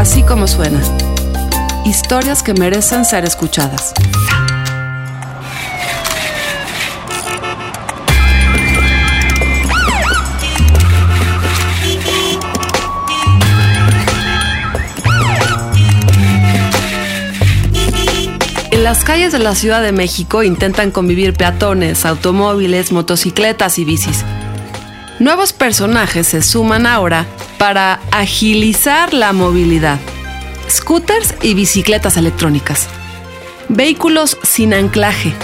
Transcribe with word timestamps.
Así 0.00 0.22
como 0.22 0.46
suena. 0.48 0.80
Historias 1.84 2.42
que 2.42 2.54
merecen 2.54 3.04
ser 3.04 3.26
escuchadas. 3.26 3.92
En 18.70 18.82
las 18.82 19.04
calles 19.04 19.32
de 19.32 19.38
la 19.38 19.54
Ciudad 19.54 19.82
de 19.82 19.92
México 19.92 20.42
intentan 20.42 20.92
convivir 20.92 21.34
peatones, 21.34 22.06
automóviles, 22.06 22.90
motocicletas 22.90 23.78
y 23.78 23.84
bicis. 23.84 24.24
Nuevos 25.18 25.52
personajes 25.52 26.26
se 26.26 26.40
suman 26.40 26.86
ahora 26.86 27.26
para 27.60 28.00
agilizar 28.10 29.12
la 29.12 29.34
movilidad. 29.34 29.98
Scooters 30.70 31.34
y 31.42 31.52
bicicletas 31.52 32.16
electrónicas. 32.16 32.88
Vehículos 33.68 34.38
sin 34.42 34.72
anclaje. 34.72 35.34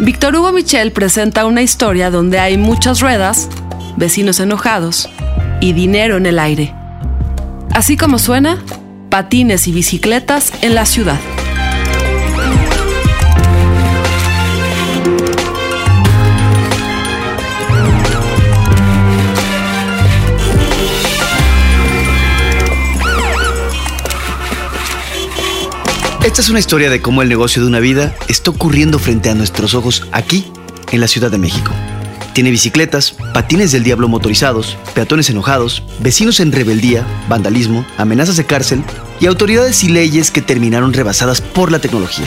Víctor 0.00 0.36
Hugo 0.36 0.52
Michel 0.52 0.92
presenta 0.92 1.46
una 1.46 1.62
historia 1.62 2.10
donde 2.10 2.38
hay 2.40 2.58
muchas 2.58 3.00
ruedas, 3.00 3.48
vecinos 3.96 4.38
enojados 4.38 5.08
y 5.62 5.72
dinero 5.72 6.18
en 6.18 6.26
el 6.26 6.38
aire. 6.38 6.74
Así 7.72 7.96
como 7.96 8.18
suena, 8.18 8.62
patines 9.08 9.66
y 9.66 9.72
bicicletas 9.72 10.52
en 10.60 10.74
la 10.74 10.84
ciudad. 10.84 11.18
Esta 26.26 26.40
es 26.40 26.48
una 26.50 26.58
historia 26.58 26.90
de 26.90 27.00
cómo 27.00 27.22
el 27.22 27.28
negocio 27.28 27.62
de 27.62 27.68
una 27.68 27.78
vida 27.78 28.12
está 28.26 28.50
ocurriendo 28.50 28.98
frente 28.98 29.30
a 29.30 29.36
nuestros 29.36 29.74
ojos 29.74 30.08
aquí, 30.10 30.44
en 30.90 31.00
la 31.00 31.06
Ciudad 31.06 31.30
de 31.30 31.38
México. 31.38 31.70
Tiene 32.32 32.50
bicicletas, 32.50 33.14
patines 33.32 33.70
del 33.70 33.84
diablo 33.84 34.08
motorizados, 34.08 34.76
peatones 34.92 35.30
enojados, 35.30 35.84
vecinos 36.00 36.40
en 36.40 36.50
rebeldía, 36.50 37.06
vandalismo, 37.28 37.86
amenazas 37.96 38.36
de 38.36 38.44
cárcel 38.44 38.82
y 39.20 39.26
autoridades 39.26 39.84
y 39.84 39.88
leyes 39.88 40.32
que 40.32 40.42
terminaron 40.42 40.92
rebasadas 40.92 41.40
por 41.40 41.70
la 41.70 41.78
tecnología. 41.78 42.26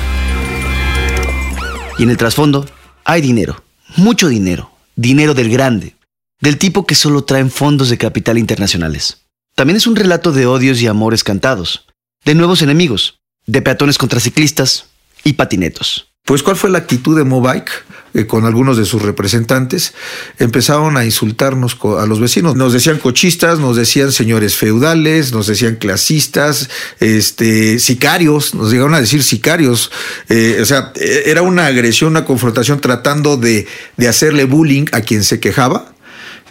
Y 1.97 2.03
en 2.03 2.09
el 2.09 2.15
trasfondo 2.15 2.69
hay 3.03 3.19
dinero, 3.19 3.61
mucho 3.97 4.29
dinero, 4.29 4.71
dinero 4.95 5.33
del 5.33 5.49
grande, 5.49 5.97
del 6.39 6.57
tipo 6.57 6.85
que 6.85 6.95
solo 6.95 7.25
traen 7.25 7.51
fondos 7.51 7.89
de 7.89 7.97
capital 7.97 8.37
internacionales. 8.37 9.25
También 9.55 9.75
es 9.75 9.87
un 9.87 9.97
relato 9.97 10.31
de 10.31 10.45
odios 10.45 10.81
y 10.81 10.87
amores 10.87 11.25
cantados, 11.25 11.85
de 12.23 12.33
nuevos 12.33 12.61
enemigos, 12.61 13.18
de 13.51 13.61
peatones 13.61 13.97
contra 13.97 14.19
ciclistas 14.19 14.85
y 15.23 15.33
patinetos. 15.33 16.07
Pues 16.25 16.43
cuál 16.43 16.55
fue 16.55 16.69
la 16.69 16.77
actitud 16.77 17.17
de 17.17 17.23
Mobike 17.23 17.71
eh, 18.13 18.27
con 18.27 18.45
algunos 18.45 18.77
de 18.77 18.85
sus 18.85 19.01
representantes. 19.01 19.93
Empezaron 20.37 20.95
a 20.95 21.05
insultarnos 21.05 21.75
a 21.99 22.05
los 22.05 22.19
vecinos. 22.19 22.55
Nos 22.55 22.73
decían 22.73 22.99
cochistas, 22.99 23.57
nos 23.57 23.75
decían 23.75 24.11
señores 24.11 24.55
feudales, 24.55 25.31
nos 25.31 25.47
decían 25.47 25.77
clasistas, 25.77 26.69
este, 26.99 27.79
sicarios, 27.79 28.53
nos 28.53 28.71
llegaron 28.71 28.93
a 28.93 29.01
decir 29.01 29.23
sicarios. 29.23 29.89
Eh, 30.29 30.59
o 30.61 30.65
sea, 30.65 30.93
e-, 30.95 31.23
era 31.25 31.41
una 31.41 31.65
agresión, 31.65 32.11
una 32.11 32.25
confrontación 32.25 32.79
tratando 32.79 33.37
de, 33.37 33.65
de 33.97 34.07
hacerle 34.07 34.43
bullying 34.43 34.85
a 34.91 35.01
quien 35.01 35.23
se 35.23 35.39
quejaba 35.39 35.95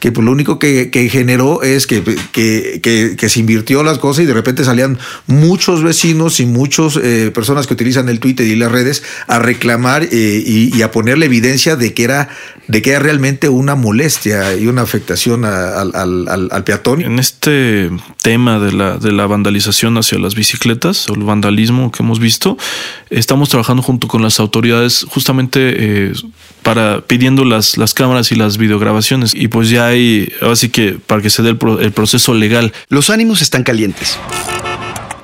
que 0.00 0.12
pues 0.12 0.24
lo 0.24 0.32
único 0.32 0.58
que, 0.58 1.08
generó 1.10 1.62
es 1.62 1.86
que, 1.86 2.02
que, 2.32 3.28
se 3.28 3.41
invirtió 3.41 3.82
las 3.82 3.98
cosas 3.98 4.24
y 4.24 4.27
de 4.27 4.34
repente 4.34 4.64
salían 4.64 4.98
muchos 5.27 5.82
vecinos 5.82 6.40
y 6.40 6.46
muchas 6.46 6.96
eh, 6.96 7.30
personas 7.34 7.67
que 7.67 7.74
utilizan 7.74 8.08
el 8.08 8.20
Twitter 8.20 8.46
y 8.46 8.56
las 8.56 8.73
redes 8.73 9.02
a 9.27 9.39
reclamar 9.39 10.05
eh, 10.11 10.42
y, 10.45 10.83
a 10.83 10.90
ponerle 10.90 11.27
evidencia 11.27 11.77
de 11.77 11.92
que 11.95 12.05
era 12.05 12.28
de 12.68 12.83
que 12.83 12.90
era 12.90 12.98
realmente 12.98 13.48
una 13.48 13.74
molestia 13.74 14.55
y 14.55 14.67
una 14.67 14.83
afectación 14.83 15.46
al, 15.46 15.92
al, 15.95 16.64
peatón. 16.64 17.00
En 17.00 17.18
este 17.18 17.90
tema 18.23 18.58
de 18.58 18.73
la, 18.73 18.98
de 18.98 19.11
la 19.11 19.27
vandalización 19.27 19.96
hacia 19.96 20.18
las 20.18 20.34
bicicletas 20.34 21.08
o 21.08 21.14
el 21.14 21.23
vandalismo 21.23 21.90
que 21.90 22.02
hemos 22.02 22.20
visto, 22.20 22.58
estamos 23.08 23.48
trabajando 23.48 23.83
junto 23.83 24.06
con 24.06 24.23
las 24.23 24.39
autoridades 24.39 25.06
justamente 25.08 26.08
eh, 26.08 26.12
para 26.68 27.01
pidiendo 27.01 27.46
las, 27.46 27.79
cámaras 27.95 28.30
y 28.30 28.34
las 28.34 28.58
videograbaciones 28.58 29.34
y 29.34 29.48
pues 29.48 29.70
ya 29.70 29.86
hay, 29.86 30.30
así 30.42 30.68
que 30.68 30.98
para 31.06 31.23
que 31.23 31.30
se 31.30 31.42
dé 31.42 31.48
el, 31.48 31.58
el 31.80 31.92
proceso 31.92 32.34
legal. 32.34 32.74
Los 32.90 33.08
ánimos 33.08 33.40
están 33.40 33.62
calientes. 33.62 34.18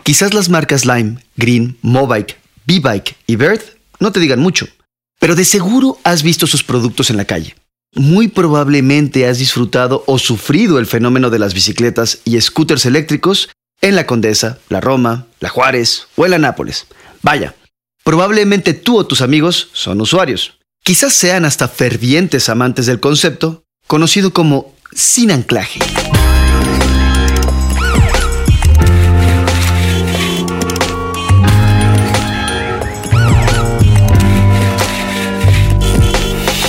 Quizás 0.04 0.32
las 0.32 0.48
marcas 0.48 0.86
Lime, 0.86 1.18
Green, 1.36 1.76
Mobike, 1.82 2.38
B-Bike 2.64 3.16
y 3.26 3.36
Bird 3.36 3.60
no 4.00 4.10
te 4.10 4.20
digan 4.20 4.40
mucho, 4.40 4.66
pero 5.20 5.34
de 5.34 5.44
seguro 5.44 5.98
has 6.02 6.22
visto 6.22 6.46
sus 6.46 6.64
productos 6.64 7.10
en 7.10 7.18
la 7.18 7.26
calle. 7.26 7.54
Muy 7.94 8.28
probablemente 8.28 9.28
has 9.28 9.36
disfrutado 9.36 10.02
o 10.06 10.18
sufrido 10.18 10.78
el 10.78 10.86
fenómeno 10.86 11.28
de 11.28 11.40
las 11.40 11.52
bicicletas 11.52 12.20
y 12.24 12.40
scooters 12.40 12.86
eléctricos 12.86 13.50
en 13.82 13.96
la 13.96 14.06
Condesa, 14.06 14.60
la 14.70 14.80
Roma, 14.80 15.26
la 15.40 15.50
Juárez 15.50 16.06
o 16.16 16.24
en 16.24 16.30
la 16.30 16.38
Nápoles. 16.38 16.86
Vaya, 17.20 17.54
probablemente 18.02 18.72
tú 18.72 18.96
o 18.96 19.06
tus 19.06 19.20
amigos 19.20 19.68
son 19.74 20.00
usuarios. 20.00 20.54
Quizás 20.86 21.14
sean 21.14 21.46
hasta 21.46 21.66
fervientes 21.66 22.50
amantes 22.50 22.84
del 22.84 23.00
concepto, 23.00 23.64
conocido 23.86 24.34
como 24.34 24.74
sin 24.92 25.30
anclaje. 25.30 25.80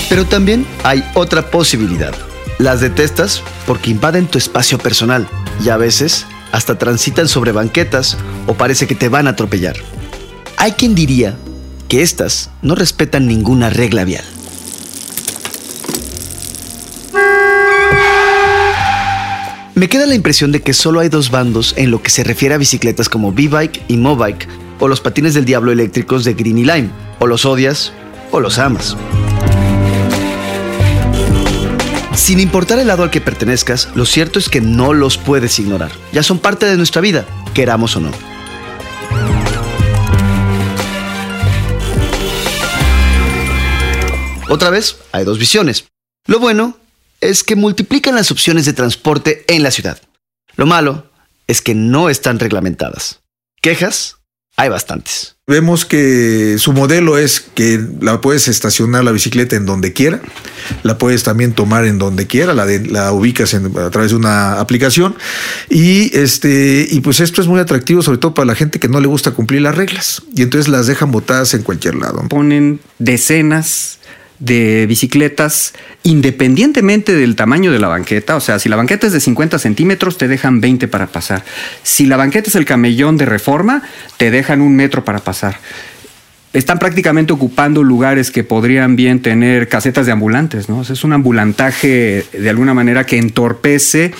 Pero 0.08 0.24
también 0.24 0.66
hay 0.82 1.04
otra 1.12 1.50
posibilidad. 1.50 2.14
Las 2.56 2.80
detestas 2.80 3.42
porque 3.66 3.90
invaden 3.90 4.28
tu 4.28 4.38
espacio 4.38 4.78
personal 4.78 5.28
y 5.62 5.68
a 5.68 5.76
veces 5.76 6.24
hasta 6.52 6.78
transitan 6.78 7.28
sobre 7.28 7.52
banquetas 7.52 8.16
o 8.46 8.54
parece 8.54 8.86
que 8.86 8.94
te 8.94 9.10
van 9.10 9.26
a 9.26 9.32
atropellar. 9.32 9.76
Hay 10.56 10.72
quien 10.72 10.94
diría 10.94 11.36
que 11.88 12.02
éstas 12.02 12.50
no 12.62 12.74
respetan 12.74 13.26
ninguna 13.26 13.70
regla 13.70 14.04
vial. 14.04 14.24
Me 19.74 19.90
queda 19.90 20.06
la 20.06 20.14
impresión 20.14 20.52
de 20.52 20.62
que 20.62 20.72
solo 20.72 21.00
hay 21.00 21.10
dos 21.10 21.30
bandos 21.30 21.74
en 21.76 21.90
lo 21.90 22.02
que 22.02 22.08
se 22.08 22.24
refiere 22.24 22.54
a 22.54 22.58
bicicletas 22.58 23.10
como 23.10 23.32
B-Bike 23.32 23.82
y 23.88 23.98
Mobike, 23.98 24.48
o 24.78 24.88
los 24.88 25.02
patines 25.02 25.34
del 25.34 25.44
diablo 25.44 25.70
eléctricos 25.70 26.24
de 26.24 26.32
Green 26.32 26.66
Lime, 26.66 26.88
o 27.18 27.26
los 27.26 27.44
odias 27.44 27.92
o 28.30 28.40
los 28.40 28.58
amas. 28.58 28.96
Sin 32.14 32.40
importar 32.40 32.78
el 32.78 32.86
lado 32.88 33.02
al 33.02 33.10
que 33.10 33.20
pertenezcas, 33.20 33.90
lo 33.94 34.06
cierto 34.06 34.38
es 34.38 34.48
que 34.48 34.62
no 34.62 34.94
los 34.94 35.18
puedes 35.18 35.58
ignorar. 35.58 35.92
Ya 36.12 36.22
son 36.22 36.38
parte 36.38 36.64
de 36.64 36.78
nuestra 36.78 37.02
vida, 37.02 37.26
queramos 37.52 37.94
o 37.96 38.00
no. 38.00 38.35
Otra 44.48 44.70
vez, 44.70 44.96
hay 45.12 45.24
dos 45.24 45.38
visiones. 45.38 45.86
Lo 46.26 46.38
bueno 46.38 46.76
es 47.20 47.42
que 47.42 47.56
multiplican 47.56 48.14
las 48.14 48.30
opciones 48.30 48.64
de 48.64 48.72
transporte 48.72 49.44
en 49.48 49.62
la 49.62 49.70
ciudad. 49.70 50.00
Lo 50.56 50.66
malo 50.66 51.10
es 51.46 51.62
que 51.62 51.74
no 51.74 52.10
están 52.10 52.38
reglamentadas. 52.38 53.20
Quejas, 53.60 54.18
hay 54.56 54.68
bastantes. 54.68 55.36
Vemos 55.48 55.84
que 55.84 56.56
su 56.58 56.72
modelo 56.72 57.18
es 57.18 57.40
que 57.40 57.80
la 58.00 58.20
puedes 58.20 58.48
estacionar 58.48 59.04
la 59.04 59.12
bicicleta 59.12 59.54
en 59.54 59.66
donde 59.66 59.92
quiera, 59.92 60.20
la 60.82 60.98
puedes 60.98 61.22
también 61.22 61.52
tomar 61.52 61.84
en 61.84 61.98
donde 61.98 62.26
quiera, 62.26 62.52
la, 62.52 62.64
la 62.64 63.12
ubicas 63.12 63.54
a 63.54 63.90
través 63.90 64.10
de 64.10 64.16
una 64.16 64.58
aplicación 64.58 65.14
y 65.70 66.16
este 66.16 66.88
y 66.90 67.00
pues 67.00 67.20
esto 67.20 67.40
es 67.40 67.46
muy 67.46 67.60
atractivo 67.60 68.02
sobre 68.02 68.18
todo 68.18 68.34
para 68.34 68.46
la 68.46 68.54
gente 68.56 68.80
que 68.80 68.88
no 68.88 69.00
le 69.00 69.06
gusta 69.06 69.32
cumplir 69.32 69.60
las 69.60 69.76
reglas 69.76 70.22
y 70.34 70.42
entonces 70.42 70.68
las 70.68 70.88
dejan 70.88 71.12
botadas 71.12 71.54
en 71.54 71.62
cualquier 71.62 71.94
lado. 71.94 72.26
Ponen 72.28 72.80
decenas 72.98 74.00
de 74.38 74.86
bicicletas 74.86 75.74
independientemente 76.02 77.14
del 77.14 77.36
tamaño 77.36 77.72
de 77.72 77.78
la 77.78 77.88
banqueta. 77.88 78.36
O 78.36 78.40
sea, 78.40 78.58
si 78.58 78.68
la 78.68 78.76
banqueta 78.76 79.06
es 79.06 79.12
de 79.12 79.20
50 79.20 79.58
centímetros, 79.58 80.18
te 80.18 80.28
dejan 80.28 80.60
20 80.60 80.88
para 80.88 81.06
pasar. 81.06 81.44
Si 81.82 82.06
la 82.06 82.16
banqueta 82.16 82.48
es 82.48 82.56
el 82.56 82.64
camellón 82.64 83.16
de 83.16 83.26
reforma, 83.26 83.82
te 84.16 84.30
dejan 84.30 84.60
un 84.60 84.76
metro 84.76 85.04
para 85.04 85.20
pasar. 85.20 85.58
Están 86.52 86.78
prácticamente 86.78 87.32
ocupando 87.32 87.82
lugares 87.82 88.30
que 88.30 88.42
podrían 88.42 88.96
bien 88.96 89.20
tener 89.20 89.68
casetas 89.68 90.06
de 90.06 90.12
ambulantes, 90.12 90.68
¿no? 90.70 90.80
es 90.80 91.04
un 91.04 91.12
ambulantaje 91.12 92.24
de 92.32 92.50
alguna 92.50 92.72
manera 92.72 93.04
que 93.04 93.18
entorpece 93.18 94.14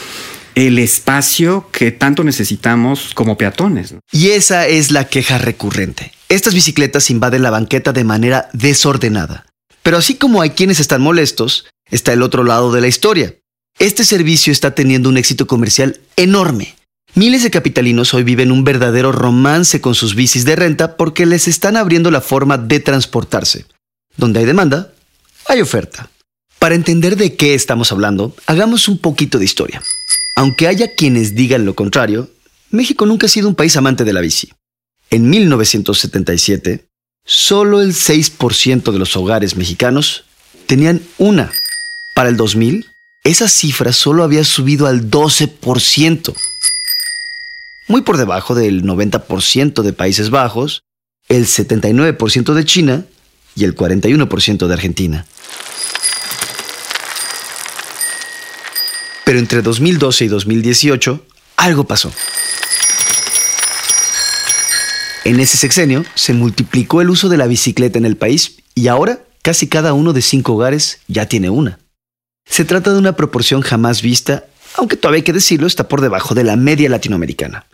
el 0.55 0.79
espacio 0.79 1.69
que 1.71 1.93
tanto 1.93 2.25
necesitamos 2.25 3.13
como 3.15 3.39
peatones. 3.39 3.95
Y 4.11 4.31
esa 4.31 4.67
es 4.67 4.91
la 4.91 5.07
queja 5.07 5.39
recurrente. 5.39 6.13
Estas 6.29 6.55
bicicletas 6.55 7.09
invaden 7.11 7.43
la 7.43 7.51
banqueta 7.51 7.93
de 7.93 8.05
manera 8.05 8.49
desordenada. 8.53 9.46
Pero 9.87 9.99
así 9.99 10.17
como 10.17 10.43
hay 10.43 10.51
quienes 10.51 10.81
están 10.81 11.01
molestos, 11.01 11.67
está 11.89 12.13
el 12.13 12.23
otro 12.23 12.43
lado 12.43 12.73
de 12.73 12.81
la 12.81 12.89
historia. 12.89 13.37
Este 13.79 14.05
servicio 14.05 14.53
está 14.53 14.75
teniendo 14.75 15.09
un 15.09 15.17
éxito 15.17 15.47
comercial 15.47 16.01
enorme. 16.17 16.75
Miles 17.15 17.45
de 17.45 17.53
capitalinos 17.53 18.13
hoy 18.13 18.25
viven 18.25 18.51
un 18.51 18.65
verdadero 18.65 19.13
romance 19.13 19.81
con 19.81 19.95
sus 19.95 20.17
bicis 20.17 20.45
de 20.45 20.57
renta 20.57 20.97
porque 20.97 21.25
les 21.25 21.47
están 21.47 21.77
abriendo 21.77 22.11
la 22.11 22.21
forma 22.21 22.59
de 22.59 22.81
transportarse. 22.81 23.67
Donde 24.17 24.41
hay 24.41 24.47
demanda, 24.47 24.93
hay 25.47 25.61
oferta. 25.61 26.11
Para 26.59 26.75
entender 26.75 27.15
de 27.15 27.37
qué 27.37 27.55
estamos 27.55 27.93
hablando, 27.93 28.35
hagamos 28.49 28.89
un 28.89 28.99
poquito 28.99 29.39
de 29.39 29.45
historia. 29.45 29.81
Aunque 30.35 30.67
haya 30.67 30.97
quienes 30.97 31.37
digan 31.37 31.65
lo 31.65 31.77
contrario, 31.77 32.29
México 32.71 33.07
nunca 33.07 33.27
ha 33.27 33.31
sido 33.31 33.49
un 33.49 33.55
país 33.55 33.77
amante 33.77 34.03
de 34.03 34.13
la 34.13 34.21
bici. 34.21 34.53
En 35.11 35.31
1977, 35.31 36.85
solo 37.27 37.83
el 37.83 37.93
6% 37.93 38.91
de 38.91 38.99
los 38.99 39.15
hogares 39.17 39.57
mexicanos 39.57 40.25
tenían 40.67 41.03
una. 41.19 41.53
Para 42.15 42.31
el 42.31 42.39
2000, 42.39 42.87
esa 43.25 43.49
cifra 43.49 43.93
solo 43.93 44.25
había 44.25 44.45
subido 44.45 44.87
al 44.87 45.11
12% 45.11 46.35
muy 47.89 48.03
por 48.03 48.17
debajo 48.17 48.55
del 48.55 48.83
90% 48.83 49.83
de 49.83 49.93
Países 49.93 50.31
Bajos, 50.31 50.83
el 51.29 51.47
79% 51.47 52.55
de 52.55 52.65
China 52.65 53.05
y 53.55 53.65
el 53.65 53.75
41% 53.75 54.67
de 54.67 54.75
Argentina. 54.75 55.27
Pero 59.25 59.39
entre 59.39 59.63
2012 59.63 60.25
y 60.25 60.29
2018, 60.29 61.27
algo 61.57 61.85
pasó. 61.85 62.13
En 65.27 65.41
ese 65.41 65.57
sexenio 65.57 66.05
se 66.15 66.35
multiplicó 66.35 67.01
el 67.01 67.11
uso 67.11 67.29
de 67.29 67.37
la 67.37 67.49
bicicleta 67.49 67.99
en 67.99 68.05
el 68.05 68.17
país 68.17 68.59
y 68.77 68.87
ahora 68.87 69.25
casi 69.43 69.67
cada 69.67 69.93
uno 69.93 70.13
de 70.13 70.23
cinco 70.23 70.53
hogares 70.53 71.01
ya 71.09 71.27
tiene 71.27 71.51
una. 71.51 71.81
Se 72.49 72.65
trata 72.65 72.93
de 72.93 72.99
una 73.01 73.17
proporción 73.17 73.61
jamás 73.61 74.03
vista, 74.03 74.45
aunque 74.77 74.97
todavía 74.97 75.17
hay 75.17 75.25
que 75.25 75.33
decirlo, 75.33 75.67
está 75.67 75.89
por 75.89 76.01
debajo 76.01 76.37
de 76.37 76.45
la 76.45 76.55
media 76.55 76.89
latinoamericana. 76.89 77.67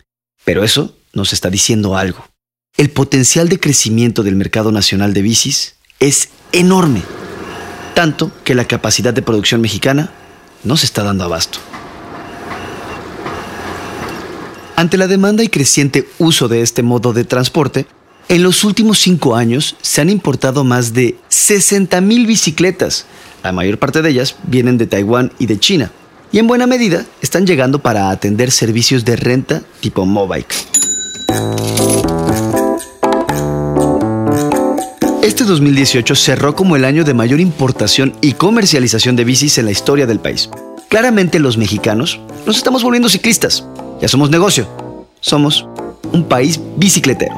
Pero 0.43 0.63
eso 0.63 0.97
nos 1.13 1.31
está 1.31 1.51
diciendo 1.51 1.95
algo. 1.95 2.27
El 2.75 2.89
potencial 2.89 3.49
de 3.49 3.59
crecimiento 3.59 4.23
del 4.23 4.35
mercado 4.35 4.71
nacional 4.71 5.13
de 5.13 5.21
bicis 5.21 5.75
es 5.99 6.29
enorme, 6.53 7.03
tanto 7.93 8.31
que 8.43 8.55
la 8.55 8.65
capacidad 8.65 9.13
de 9.13 9.21
producción 9.21 9.61
mexicana 9.61 10.11
no 10.63 10.75
se 10.75 10.87
está 10.87 11.03
dando 11.03 11.23
abasto. 11.23 11.59
Ante 14.75 14.97
la 14.97 15.07
demanda 15.07 15.43
y 15.43 15.49
creciente 15.49 16.07
uso 16.17 16.47
de 16.47 16.61
este 16.61 16.81
modo 16.81 17.13
de 17.13 17.25
transporte, 17.25 17.85
en 18.27 18.41
los 18.41 18.63
últimos 18.63 18.99
cinco 18.99 19.35
años 19.35 19.75
se 19.81 20.01
han 20.01 20.09
importado 20.09 20.63
más 20.63 20.93
de 20.93 21.17
60.000 21.29 22.25
bicicletas. 22.25 23.05
La 23.43 23.51
mayor 23.51 23.77
parte 23.77 24.01
de 24.01 24.09
ellas 24.09 24.35
vienen 24.47 24.77
de 24.77 24.87
Taiwán 24.87 25.31
y 25.37 25.45
de 25.45 25.59
China 25.59 25.91
y 26.31 26.39
en 26.39 26.47
buena 26.47 26.65
medida 26.65 27.05
están 27.21 27.45
llegando 27.45 27.79
para 27.79 28.09
atender 28.09 28.49
servicios 28.49 29.05
de 29.05 29.15
renta 29.15 29.61
tipo 29.79 30.05
Mobike. 30.05 30.55
Este 35.21 35.43
2018 35.43 36.15
cerró 36.15 36.55
como 36.55 36.75
el 36.75 36.85
año 36.85 37.03
de 37.03 37.13
mayor 37.13 37.39
importación 37.39 38.13
y 38.21 38.33
comercialización 38.33 39.15
de 39.15 39.23
bicis 39.23 39.59
en 39.59 39.65
la 39.65 39.71
historia 39.71 40.07
del 40.07 40.19
país. 40.19 40.49
Claramente 40.89 41.39
los 41.39 41.57
mexicanos 41.57 42.19
nos 42.45 42.57
estamos 42.57 42.83
volviendo 42.83 43.09
ciclistas. 43.09 43.63
Ya 44.03 44.09
somos 44.09 44.29
negocio. 44.29 44.67
Somos 45.21 45.65
un 46.11 46.27
país 46.27 46.59
bicicletero. 46.75 47.33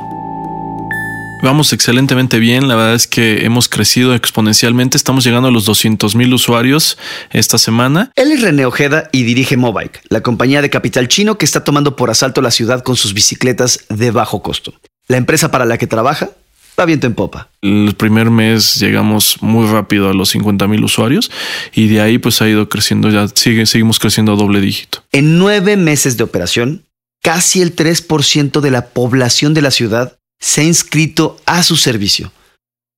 Vamos 1.44 1.72
excelentemente 1.74 2.40
bien, 2.40 2.68
la 2.68 2.76
verdad 2.76 2.96
es 2.96 3.06
que 3.06 3.46
hemos 3.46 3.70
crecido 3.70 4.16
exponencialmente, 4.16 4.98
estamos 4.98 5.24
llegando 5.24 5.50
a 5.50 5.52
los 5.52 5.66
200 5.66 6.16
mil 6.16 6.34
usuarios 6.34 6.98
esta 7.30 7.60
semana. 7.60 8.12
Él 8.16 8.32
es 8.32 8.42
René 8.42 8.66
Ojeda 8.66 9.10
y 9.12 9.22
dirige 9.22 9.58
Mobike, 9.58 10.02
la 10.10 10.22
compañía 10.22 10.64
de 10.64 10.72
capital 10.72 11.08
chino 11.08 11.38
que 11.38 11.46
está 11.46 11.64
tomando 11.64 11.96
por 11.96 12.10
asalto 12.10 12.42
la 12.42 12.50
ciudad 12.50 12.82
con 12.82 12.96
sus 12.96 13.14
bicicletas 13.14 13.86
de 13.90 14.10
bajo 14.10 14.42
costo. 14.42 14.74
La 15.08 15.18
empresa 15.18 15.52
para 15.52 15.66
la 15.66 15.78
que 15.78 15.86
trabaja 15.86 16.32
va 16.80 16.86
viento 16.86 17.08
en 17.08 17.16
popa. 17.16 17.50
El 17.62 17.94
primer 17.98 18.30
mes 18.30 18.76
llegamos 18.76 19.38
muy 19.42 19.68
rápido 19.68 20.10
a 20.10 20.14
los 20.14 20.30
50 20.30 20.68
mil 20.68 20.84
usuarios 20.84 21.32
y 21.74 21.88
de 21.88 22.02
ahí 22.02 22.18
pues 22.18 22.42
ha 22.42 22.50
ido 22.50 22.68
creciendo, 22.70 23.10
ya 23.10 23.28
sigue, 23.28 23.66
seguimos 23.66 24.00
creciendo 24.00 24.34
a 24.34 24.36
doble 24.36 24.62
dígito. 24.62 25.04
En 25.12 25.38
nueve 25.38 25.78
meses 25.78 26.18
de 26.18 26.24
operación, 26.24 26.84
casi 27.22 27.62
el 27.62 27.76
3% 27.76 28.60
de 28.62 28.72
la 28.72 28.88
población 28.88 29.54
de 29.54 29.62
la 29.62 29.72
ciudad 29.72 30.18
se 30.40 30.62
ha 30.62 30.64
inscrito 30.66 31.38
a 31.46 31.64
su 31.64 31.78
servicio. 31.78 32.32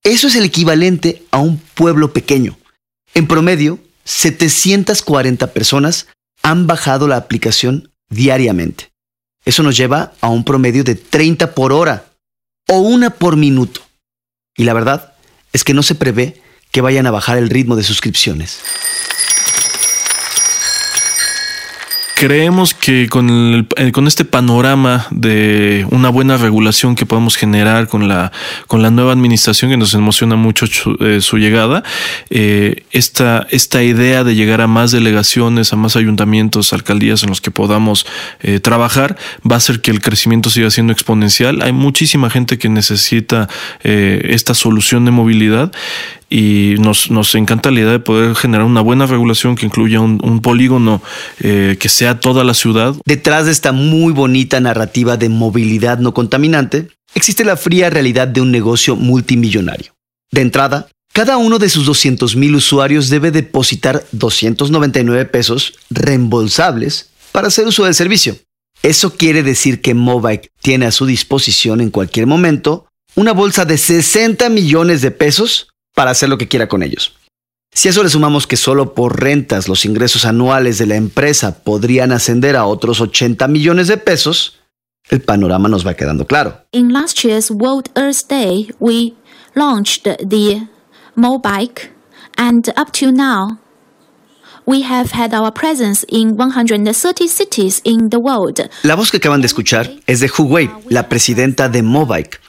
Eso 0.03 0.27
es 0.27 0.35
el 0.35 0.45
equivalente 0.45 1.23
a 1.31 1.39
un 1.39 1.57
pueblo 1.57 2.13
pequeño. 2.13 2.57
En 3.13 3.27
promedio, 3.27 3.79
740 4.05 5.47
personas 5.53 6.07
han 6.43 6.67
bajado 6.67 7.07
la 7.07 7.17
aplicación 7.17 7.91
diariamente. 8.09 8.91
Eso 9.45 9.63
nos 9.63 9.77
lleva 9.77 10.13
a 10.21 10.29
un 10.29 10.43
promedio 10.43 10.83
de 10.83 10.95
30 10.95 11.53
por 11.53 11.71
hora 11.73 12.06
o 12.67 12.79
una 12.79 13.09
por 13.09 13.37
minuto. 13.37 13.81
Y 14.55 14.63
la 14.63 14.73
verdad 14.73 15.13
es 15.53 15.63
que 15.63 15.73
no 15.73 15.83
se 15.83 15.95
prevé 15.95 16.41
que 16.71 16.81
vayan 16.81 17.07
a 17.07 17.11
bajar 17.11 17.37
el 17.37 17.49
ritmo 17.49 17.75
de 17.75 17.83
suscripciones. 17.83 18.59
Creemos 22.19 22.73
que 22.73 23.09
con, 23.09 23.67
eh, 23.75 23.91
con 23.91 24.07
este 24.07 24.25
panorama 24.25 25.05
de 25.11 25.85
una 25.91 26.09
buena 26.09 26.35
regulación 26.37 26.95
que 26.95 27.05
podemos 27.05 27.35
generar 27.35 27.87
con 27.87 28.07
la, 28.07 28.31
con 28.65 28.81
la 28.81 28.89
nueva 28.89 29.11
administración, 29.11 29.69
que 29.69 29.77
nos 29.77 29.93
emociona 29.93 30.35
mucho 30.35 30.65
su, 30.65 30.97
eh, 30.99 31.19
llegada, 31.39 31.83
eh, 32.31 32.85
esta, 32.89 33.45
esta 33.51 33.83
idea 33.83 34.23
de 34.23 34.33
llegar 34.33 34.61
a 34.61 34.67
más 34.67 34.89
delegaciones, 34.89 35.73
a 35.73 35.75
más 35.75 35.95
ayuntamientos, 35.95 36.73
alcaldías 36.73 37.21
en 37.21 37.29
los 37.29 37.39
que 37.39 37.51
podamos 37.51 38.07
trabajar, 38.63 39.15
va 39.49 39.53
a 39.53 39.57
hacer 39.57 39.81
que 39.81 39.91
el 39.91 40.01
crecimiento 40.01 40.49
siga 40.49 40.71
siendo 40.71 40.93
exponencial. 40.93 41.61
Hay 41.61 41.71
muchísima 41.71 42.31
gente 42.31 42.57
que 42.57 42.67
necesita 42.67 43.47
esta 43.83 44.55
solución 44.55 45.05
de 45.05 45.11
movilidad 45.11 45.71
y 46.29 46.75
nos, 46.79 47.09
nos 47.09 47.33
encanta 47.35 47.71
la 47.71 47.79
idea 47.79 47.91
de 47.91 47.99
poder 47.99 48.35
generar 48.35 48.65
una 48.65 48.81
buena 48.81 49.05
regulación 49.05 49.55
que 49.55 49.65
incluya 49.65 49.99
un, 50.01 50.41
polígono 50.41 51.01
eh, 51.39 51.77
que 51.79 51.89
sea 51.89 52.19
toda 52.19 52.43
la 52.43 52.53
ciudad. 52.53 52.95
Detrás 53.05 53.45
de 53.45 53.51
esta 53.51 53.71
muy 53.71 54.13
bonita 54.13 54.59
narrativa 54.59 55.17
de 55.17 55.29
movilidad 55.29 55.99
no 55.99 56.13
contaminante, 56.13 56.89
existe 57.15 57.45
la 57.45 57.57
fría 57.57 57.89
realidad 57.89 58.27
de 58.27 58.41
un 58.41 58.51
negocio 58.51 58.95
multimillonario. 58.95 59.93
De 60.31 60.41
entrada, 60.41 60.87
cada 61.13 61.37
uno 61.37 61.57
de 61.59 61.69
sus 61.69 61.85
200 61.85 62.35
mil 62.35 62.55
usuarios 62.55 63.09
debe 63.09 63.31
depositar 63.31 64.05
299 64.11 65.25
pesos 65.25 65.73
reembolsables 65.89 67.09
para 67.31 67.47
hacer 67.47 67.65
uso 67.67 67.85
del 67.85 67.95
servicio. 67.95 68.37
Eso 68.83 69.15
quiere 69.15 69.43
decir 69.43 69.81
que 69.81 69.93
Mobike 69.93 70.51
tiene 70.61 70.85
a 70.85 70.91
su 70.91 71.05
disposición 71.05 71.81
en 71.81 71.89
cualquier 71.89 72.27
momento 72.27 72.85
una 73.15 73.31
bolsa 73.33 73.65
de 73.65 73.79
60 73.79 74.49
millones 74.49 75.01
de 75.01 75.09
pesos 75.09 75.69
para 75.97 76.11
hacer 76.11 76.29
lo 76.29 76.37
que 76.37 76.47
quiera 76.47 76.67
con 76.67 76.83
ellos. 76.83 77.15
Si 77.73 77.87
a 77.87 77.91
eso 77.91 78.03
le 78.03 78.09
sumamos 78.09 78.45
que 78.45 78.55
solo 78.55 78.93
por 78.93 79.19
rentas 79.19 79.67
los 79.67 79.83
ingresos 79.83 80.25
anuales 80.25 80.77
de 80.77 80.85
la 80.85 80.95
empresa 80.95 81.63
podrían 81.63 82.11
ascender 82.11 82.55
a 82.55 82.65
otros 82.65 83.01
80 83.01 83.47
millones 83.47 83.87
de 83.87 83.97
pesos, 83.97 84.59
el 85.09 85.21
panorama 85.21 85.69
nos 85.69 85.85
va 85.85 85.95
quedando 85.95 86.27
claro. 86.27 86.61
In 86.71 86.93
last 86.93 87.23
year's 87.23 87.49
World 87.49 87.89
Earth 87.95 88.27
Day, 88.29 88.69
we 88.79 89.15
launched 89.55 90.03
the 90.03 90.67
Mobike, 91.15 91.89
and 92.37 92.69
up 92.77 92.91
to 92.91 93.11
now, 93.11 93.57
we 94.67 94.83
have 94.83 95.13
had 95.13 95.33
our 95.33 95.51
presence 95.51 96.05
in 96.09 96.37
130 96.37 97.27
cities 97.27 97.81
in 97.83 98.09
the 98.09 98.19
world. 98.19 98.69
La 98.83 98.95
voz 98.95 99.09
que 99.09 99.17
acaban 99.17 99.41
de 99.41 99.47
escuchar 99.47 99.89
es 100.05 100.19
de 100.19 100.29
Hu 100.29 100.43
Wei, 100.43 100.69
la 100.89 101.09
presidenta 101.09 101.69
de 101.69 101.81
Mobike, 101.81 102.39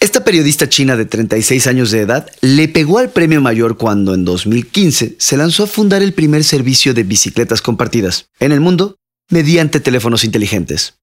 esta 0.00 0.24
periodista 0.24 0.68
china 0.68 0.96
de 0.96 1.04
36 1.04 1.66
años 1.66 1.90
de 1.90 2.00
edad 2.00 2.30
le 2.40 2.68
pegó 2.68 2.98
al 2.98 3.10
premio 3.10 3.40
mayor 3.40 3.76
cuando 3.76 4.14
en 4.14 4.24
2015 4.24 5.16
se 5.18 5.36
lanzó 5.36 5.64
a 5.64 5.66
fundar 5.66 6.02
el 6.02 6.12
primer 6.12 6.44
servicio 6.44 6.94
de 6.94 7.02
bicicletas 7.02 7.62
compartidas 7.62 8.28
en 8.40 8.52
el 8.52 8.60
mundo 8.60 8.96
mediante 9.28 9.80
teléfonos 9.80 10.24
inteligentes. 10.24 10.94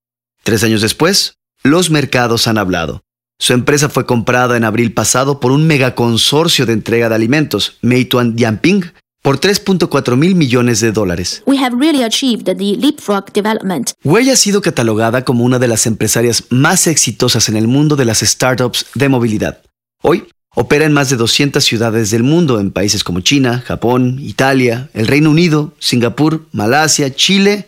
Tres 0.43 0.63
años 0.63 0.81
después, 0.81 1.35
los 1.63 1.89
mercados 1.89 2.47
han 2.47 2.57
hablado. 2.57 3.01
Su 3.37 3.53
empresa 3.53 3.89
fue 3.89 4.05
comprada 4.05 4.55
en 4.55 4.63
abril 4.63 4.93
pasado 4.93 5.39
por 5.39 5.51
un 5.51 5.67
megaconsorcio 5.67 6.65
de 6.65 6.73
entrega 6.73 7.09
de 7.09 7.15
alimentos, 7.15 7.77
Meituan 7.81 8.35
Dianping, 8.35 8.93
por 9.25 9.39
3.4 9.39 10.17
mil 10.17 10.35
millones 10.35 10.81
de 10.81 10.91
dólares. 10.91 11.41
We 11.47 11.57
have 11.57 11.75
really 11.75 12.03
achieved 12.03 12.45
the 12.45 12.53
leapfrog 12.53 13.33
development. 13.33 13.93
Ha 14.05 14.35
sido 14.35 14.61
catalogada 14.61 15.25
como 15.25 15.43
una 15.43 15.57
de 15.57 15.67
las 15.67 15.87
empresarias 15.87 16.43
más 16.51 16.85
exitosas 16.85 17.49
en 17.49 17.55
el 17.55 17.67
mundo 17.67 17.95
de 17.95 18.05
las 18.05 18.19
startups 18.19 18.85
de 18.93 19.09
movilidad. 19.09 19.63
Hoy 20.03 20.27
opera 20.53 20.85
en 20.85 20.93
más 20.93 21.09
de 21.09 21.15
200 21.15 21.63
ciudades 21.63 22.11
del 22.11 22.21
mundo 22.21 22.59
en 22.59 22.69
países 22.69 23.03
como 23.03 23.21
China, 23.21 23.63
Japón, 23.65 24.19
Italia, 24.21 24.91
el 24.93 25.07
Reino 25.07 25.31
Unido, 25.31 25.73
Singapur, 25.79 26.45
Malasia, 26.51 27.15
Chile 27.15 27.65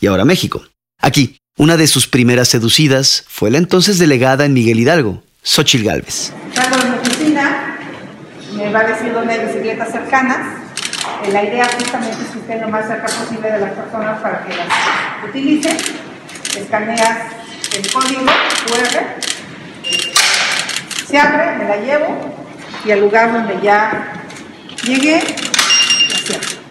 y 0.00 0.06
ahora 0.06 0.24
México. 0.24 0.62
Aquí, 1.00 1.38
una 1.58 1.76
de 1.76 1.88
sus 1.88 2.06
primeras 2.06 2.46
seducidas 2.46 3.24
fue 3.26 3.50
la 3.50 3.58
entonces 3.58 3.98
delegada 3.98 4.44
en 4.44 4.52
Miguel 4.52 4.78
Hidalgo, 4.78 5.24
Xochil 5.42 5.82
Gálvez. 5.82 6.32
Salgo 6.54 6.76
de 6.76 6.88
mi 6.88 6.98
oficina, 6.98 7.80
me 8.54 8.72
va 8.72 8.78
a 8.78 8.92
decir 8.92 9.12
dónde 9.12 9.32
hay 9.32 9.46
bicicletas 9.46 9.90
cercanas 9.90 10.59
La 11.32 11.44
idea 11.44 11.68
justamente 11.78 12.22
es 12.22 12.30
que 12.30 12.38
estén 12.40 12.60
lo 12.60 12.68
más 12.68 12.86
cerca 12.86 13.06
posible 13.06 13.50
de 13.50 13.60
las 13.60 13.72
personas 13.72 14.20
para 14.20 14.44
que 14.44 14.56
las 14.56 14.68
utilicen. 15.28 15.76
Escaneas 16.56 17.18
el 17.76 17.90
código 17.92 18.20
QR, 18.66 19.20
se 21.08 21.18
abre, 21.18 21.56
me 21.56 21.64
la 21.68 21.76
llevo 21.76 22.34
y 22.84 22.90
al 22.90 23.00
lugar 23.00 23.32
donde 23.32 23.60
ya 23.62 24.26
llegué, 24.84 25.22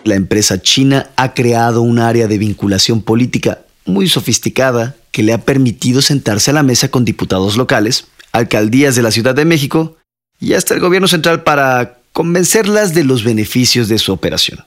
la 0.04 0.16
empresa 0.16 0.62
china 0.62 1.10
ha 1.16 1.34
creado 1.34 1.82
un 1.82 2.00
área 2.00 2.28
de 2.28 2.38
vinculación 2.38 3.02
política 3.02 3.60
muy 3.86 4.08
sofisticada 4.08 4.96
que 5.12 5.24
le 5.24 5.34
ha 5.34 5.40
permitido 5.40 6.02
sentarse 6.02 6.52
a 6.52 6.54
la 6.54 6.64
mesa 6.64 6.90
con 6.90 7.06
diputados 7.06 7.58
locales, 7.58 8.08
alcaldías 8.32 8.96
de 8.96 9.02
la 9.02 9.12
Ciudad 9.12 9.36
de 9.36 9.46
México 9.46 9.98
y 10.40 10.54
hasta 10.54 10.74
el 10.74 10.80
gobierno 10.80 11.08
central 11.08 11.44
para 11.44 11.99
convencerlas 12.12 12.94
de 12.94 13.04
los 13.04 13.24
beneficios 13.24 13.88
de 13.88 14.00
su 14.00 14.12
operación. 14.12 14.60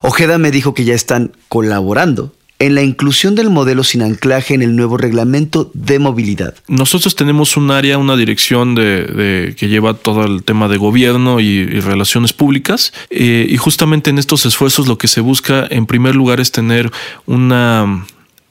Ojeda 0.00 0.38
me 0.38 0.50
dijo 0.50 0.74
que 0.74 0.84
ya 0.84 0.94
están 0.94 1.32
colaborando 1.48 2.34
en 2.58 2.74
la 2.74 2.82
inclusión 2.82 3.34
del 3.34 3.50
modelo 3.50 3.82
sin 3.84 4.02
anclaje 4.02 4.54
en 4.54 4.62
el 4.62 4.76
nuevo 4.76 4.96
reglamento 4.96 5.70
de 5.74 5.98
movilidad. 5.98 6.54
Nosotros 6.68 7.16
tenemos 7.16 7.56
un 7.56 7.70
área, 7.70 7.98
una 7.98 8.16
dirección 8.16 8.74
de, 8.74 9.54
que 9.58 9.68
lleva 9.68 9.94
todo 9.94 10.24
el 10.24 10.44
tema 10.44 10.68
de 10.68 10.76
gobierno 10.76 11.40
y, 11.40 11.46
y 11.46 11.80
relaciones 11.80 12.32
públicas. 12.32 12.92
eh, 13.10 13.46
y 13.48 13.56
justamente 13.56 14.10
en 14.10 14.18
estos 14.18 14.46
esfuerzos 14.46 14.86
lo 14.86 14.98
que 14.98 15.08
se 15.08 15.20
busca 15.20 15.66
en 15.68 15.86
primer 15.86 16.14
lugar 16.14 16.40
es 16.40 16.52
tener 16.52 16.90
una, 17.26 18.06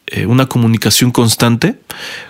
eh, 0.08 0.26
una 0.26 0.48
comunicación 0.48 1.12
constante 1.12 1.76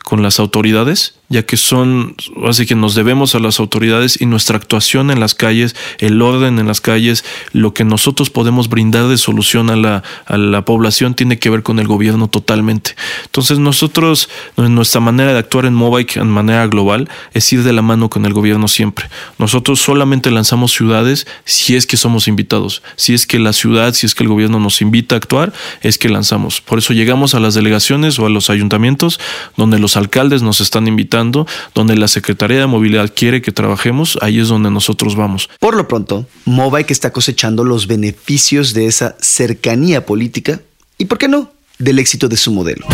con 0.03 0.21
las 0.21 0.39
autoridades, 0.39 1.15
ya 1.33 1.43
que 1.43 1.57
son, 1.57 2.15
así 2.47 2.67
que 2.67 2.75
nos 2.75 2.93
debemos 2.93 3.33
a 3.33 3.39
las 3.39 3.59
autoridades 3.59 4.21
y 4.21 4.27
nuestra 4.27 4.55
actuación 4.55 5.09
en 5.09 5.19
las 5.19 5.33
calles, 5.33 5.75
el 5.97 6.21
orden 6.21 6.59
en 6.59 6.67
las 6.67 6.79
calles, 6.79 7.25
lo 7.53 7.73
que 7.73 7.83
nosotros 7.83 8.29
podemos 8.29 8.69
brindar 8.69 9.07
de 9.07 9.17
solución 9.17 9.71
a 9.71 9.75
la, 9.75 10.03
a 10.27 10.37
la 10.37 10.63
población 10.63 11.15
tiene 11.15 11.39
que 11.39 11.49
ver 11.49 11.63
con 11.63 11.79
el 11.79 11.87
gobierno 11.87 12.27
totalmente. 12.27 12.95
Entonces 13.25 13.57
nosotros, 13.57 14.29
nuestra 14.57 15.01
manera 15.01 15.33
de 15.33 15.39
actuar 15.39 15.65
en 15.65 15.73
Mobile 15.73 16.07
en 16.15 16.29
manera 16.29 16.67
global 16.67 17.09
es 17.33 17.51
ir 17.51 17.63
de 17.63 17.73
la 17.73 17.81
mano 17.81 18.11
con 18.11 18.27
el 18.27 18.33
gobierno 18.33 18.67
siempre. 18.67 19.09
Nosotros 19.39 19.81
solamente 19.81 20.29
lanzamos 20.29 20.71
ciudades 20.71 21.25
si 21.45 21.75
es 21.75 21.87
que 21.87 21.97
somos 21.97 22.27
invitados, 22.27 22.83
si 22.95 23.15
es 23.15 23.25
que 23.25 23.39
la 23.39 23.53
ciudad, 23.53 23.95
si 23.95 24.05
es 24.05 24.13
que 24.13 24.23
el 24.23 24.29
gobierno 24.29 24.59
nos 24.59 24.81
invita 24.81 25.15
a 25.15 25.17
actuar, 25.17 25.51
es 25.81 25.97
que 25.97 26.09
lanzamos. 26.09 26.61
Por 26.61 26.77
eso 26.77 26.93
llegamos 26.93 27.33
a 27.33 27.39
las 27.39 27.55
delegaciones 27.55 28.19
o 28.19 28.27
a 28.27 28.29
los 28.29 28.51
ayuntamientos 28.51 29.19
donde 29.57 29.79
los 29.79 29.97
alcaldes 29.97 30.43
nos 30.43 30.61
están 30.61 30.87
invitando, 30.87 31.22
donde 31.31 31.95
la 31.95 32.07
Secretaría 32.07 32.59
de 32.59 32.67
Movilidad 32.67 33.11
quiere 33.15 33.41
que 33.41 33.51
trabajemos, 33.51 34.17
ahí 34.21 34.39
es 34.39 34.47
donde 34.47 34.71
nosotros 34.71 35.15
vamos. 35.15 35.49
Por 35.59 35.75
lo 35.75 35.87
pronto, 35.87 36.27
Mobike 36.45 36.91
está 36.91 37.11
cosechando 37.11 37.63
los 37.63 37.87
beneficios 37.87 38.73
de 38.73 38.87
esa 38.87 39.15
cercanía 39.19 40.05
política 40.05 40.61
y, 40.97 41.05
¿por 41.05 41.17
qué 41.17 41.27
no?, 41.27 41.51
del 41.79 41.99
éxito 41.99 42.29
de 42.29 42.37
su 42.37 42.51
modelo. 42.51 42.85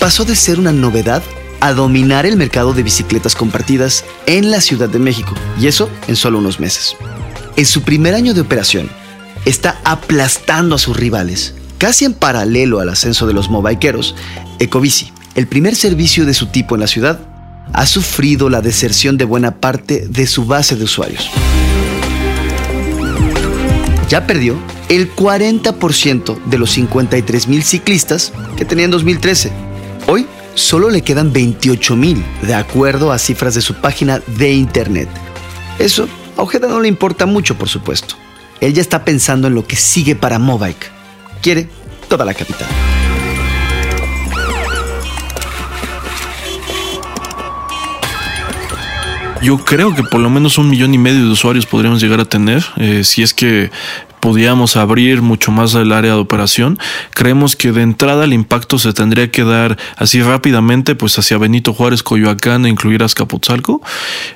Pasó 0.00 0.24
de 0.24 0.36
ser 0.36 0.58
una 0.58 0.72
novedad 0.72 1.22
a 1.60 1.72
dominar 1.72 2.24
el 2.24 2.36
mercado 2.36 2.72
de 2.72 2.82
bicicletas 2.82 3.34
compartidas 3.34 4.04
en 4.26 4.50
la 4.50 4.60
Ciudad 4.60 4.88
de 4.88 4.98
México, 4.98 5.34
y 5.60 5.66
eso 5.66 5.90
en 6.06 6.16
solo 6.16 6.38
unos 6.38 6.60
meses. 6.60 6.96
En 7.58 7.66
su 7.66 7.82
primer 7.82 8.14
año 8.14 8.34
de 8.34 8.40
operación, 8.40 8.88
está 9.44 9.80
aplastando 9.82 10.76
a 10.76 10.78
sus 10.78 10.96
rivales. 10.96 11.54
Casi 11.76 12.04
en 12.04 12.14
paralelo 12.14 12.78
al 12.78 12.88
ascenso 12.88 13.26
de 13.26 13.34
los 13.34 13.50
mobiqueros, 13.50 14.14
Ecobici, 14.60 15.12
el 15.34 15.48
primer 15.48 15.74
servicio 15.74 16.24
de 16.24 16.34
su 16.34 16.46
tipo 16.46 16.76
en 16.76 16.82
la 16.82 16.86
ciudad, 16.86 17.18
ha 17.72 17.84
sufrido 17.84 18.48
la 18.48 18.60
deserción 18.60 19.18
de 19.18 19.24
buena 19.24 19.56
parte 19.56 20.06
de 20.08 20.28
su 20.28 20.44
base 20.44 20.76
de 20.76 20.84
usuarios. 20.84 21.28
Ya 24.08 24.24
perdió 24.24 24.56
el 24.88 25.12
40% 25.12 26.44
de 26.44 26.58
los 26.58 26.70
53 26.70 27.48
mil 27.48 27.64
ciclistas 27.64 28.32
que 28.56 28.66
tenía 28.66 28.84
en 28.84 28.92
2013. 28.92 29.50
Hoy 30.06 30.28
solo 30.54 30.90
le 30.90 31.02
quedan 31.02 31.32
28 31.32 31.96
mil, 31.96 32.24
de 32.42 32.54
acuerdo 32.54 33.10
a 33.10 33.18
cifras 33.18 33.56
de 33.56 33.62
su 33.62 33.74
página 33.74 34.20
de 34.38 34.52
internet. 34.52 35.08
Eso 35.80 36.08
a 36.38 36.42
Ojeda 36.42 36.68
no 36.68 36.80
le 36.80 36.88
importa 36.88 37.26
mucho, 37.26 37.58
por 37.58 37.68
supuesto. 37.68 38.14
Él 38.60 38.72
ya 38.72 38.80
está 38.80 39.04
pensando 39.04 39.48
en 39.48 39.54
lo 39.54 39.66
que 39.66 39.74
sigue 39.74 40.14
para 40.14 40.38
Mobike. 40.38 40.86
Quiere 41.42 41.68
toda 42.08 42.24
la 42.24 42.32
capital. 42.32 42.68
Yo 49.42 49.58
creo 49.64 49.94
que 49.94 50.02
por 50.04 50.20
lo 50.20 50.30
menos 50.30 50.58
un 50.58 50.70
millón 50.70 50.94
y 50.94 50.98
medio 50.98 51.24
de 51.24 51.30
usuarios 51.30 51.66
podríamos 51.66 52.00
llegar 52.00 52.20
a 52.20 52.24
tener 52.24 52.64
eh, 52.76 53.02
si 53.04 53.22
es 53.22 53.34
que 53.34 53.70
pudiéramos 54.28 54.76
abrir 54.76 55.22
mucho 55.22 55.50
más 55.52 55.74
el 55.74 55.90
área 55.90 56.12
de 56.12 56.20
operación. 56.20 56.78
Creemos 57.14 57.56
que 57.56 57.72
de 57.72 57.80
entrada 57.80 58.26
el 58.26 58.34
impacto 58.34 58.78
se 58.78 58.92
tendría 58.92 59.30
que 59.30 59.42
dar 59.42 59.78
así 59.96 60.20
rápidamente, 60.20 60.94
pues 60.94 61.18
hacia 61.18 61.38
Benito 61.38 61.72
Juárez, 61.72 62.02
Coyoacán 62.02 62.66
e 62.66 62.68
incluir 62.68 63.02
Azcapotzalco. 63.02 63.80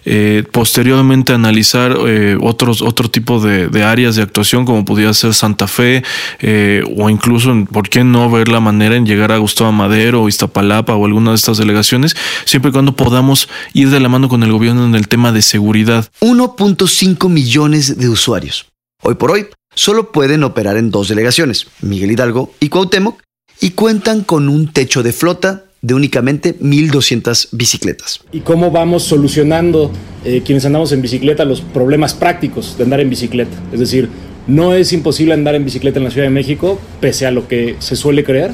Eh, 0.07 0.45
posteriormente 0.51 1.35
analizar 1.35 1.95
eh, 2.07 2.39
otros, 2.41 2.81
otro 2.81 3.11
tipo 3.11 3.39
de, 3.39 3.85
áreas 3.85 4.17
de 4.17 4.23
actuación 4.23 4.65
como 4.65 4.87
pudiera 4.87 5.13
ser 5.13 5.35
Santa 5.35 5.69
Fe 5.69 6.03
eh, 6.41 6.83
o 6.97 7.11
incluso, 7.11 7.55
¿por 7.71 7.91
qué 7.91 8.03
no 8.03 8.31
ver 8.31 8.49
la 8.49 8.61
manera 8.61 8.97
en 8.97 9.05
llegar 9.05 9.31
a 9.31 9.37
Gustavo 9.37 9.73
Madero 9.73 10.23
o 10.23 10.29
Iztapalapa 10.29 10.95
o 10.95 11.05
alguna 11.05 11.33
de 11.33 11.37
estas 11.37 11.59
delegaciones? 11.59 12.17
Siempre 12.47 12.71
y 12.71 12.73
cuando 12.73 12.97
podamos 12.97 13.47
ir 13.75 13.91
de 13.91 14.01
la 14.01 14.09
mano 14.09 14.31
con 14.31 14.43
el 14.43 14.53
gobierno 14.53 14.87
en 14.87 14.95
el 14.95 15.07
tema 15.07 15.33
de 15.33 15.43
seguridad. 15.43 16.11
1.5 16.23 17.29
millones 17.29 17.99
de 17.99 18.09
usuarios. 18.09 18.73
Hoy 19.03 19.17
por 19.17 19.33
hoy, 19.33 19.49
solo 19.75 20.13
pueden 20.13 20.45
operar 20.45 20.77
en 20.77 20.91
dos 20.91 21.09
delegaciones, 21.09 21.67
Miguel 21.81 22.13
Hidalgo 22.13 22.53
y 22.61 22.69
Cuauhtémoc, 22.69 23.23
y 23.61 23.71
cuentan 23.71 24.23
con 24.25 24.49
un 24.49 24.73
techo 24.73 25.03
de 25.03 25.13
flota 25.13 25.65
de 25.83 25.95
únicamente 25.95 26.59
1.200 26.59 27.49
bicicletas. 27.53 28.21
¿Y 28.33 28.41
cómo 28.41 28.71
vamos 28.71 29.03
solucionando 29.03 29.91
eh, 30.25 30.43
quienes 30.45 30.65
andamos 30.65 30.93
en 30.93 31.03
bicicleta 31.03 31.45
los 31.45 31.61
problemas 31.61 32.15
prácticos 32.15 32.77
de 32.79 32.85
andar 32.85 33.01
en 33.01 33.11
bicicleta? 33.11 33.57
Es 33.73 33.81
decir, 33.81 34.09
no 34.47 34.75
es 34.75 34.93
imposible 34.93 35.35
andar 35.35 35.55
en 35.55 35.65
bicicleta 35.65 35.99
en 35.99 36.05
la 36.05 36.11
Ciudad 36.11 36.27
de 36.27 36.33
México, 36.33 36.81
pese 37.01 37.27
a 37.27 37.31
lo 37.31 37.49
que 37.49 37.77
se 37.81 37.97
suele 37.97 38.25
creer. 38.25 38.53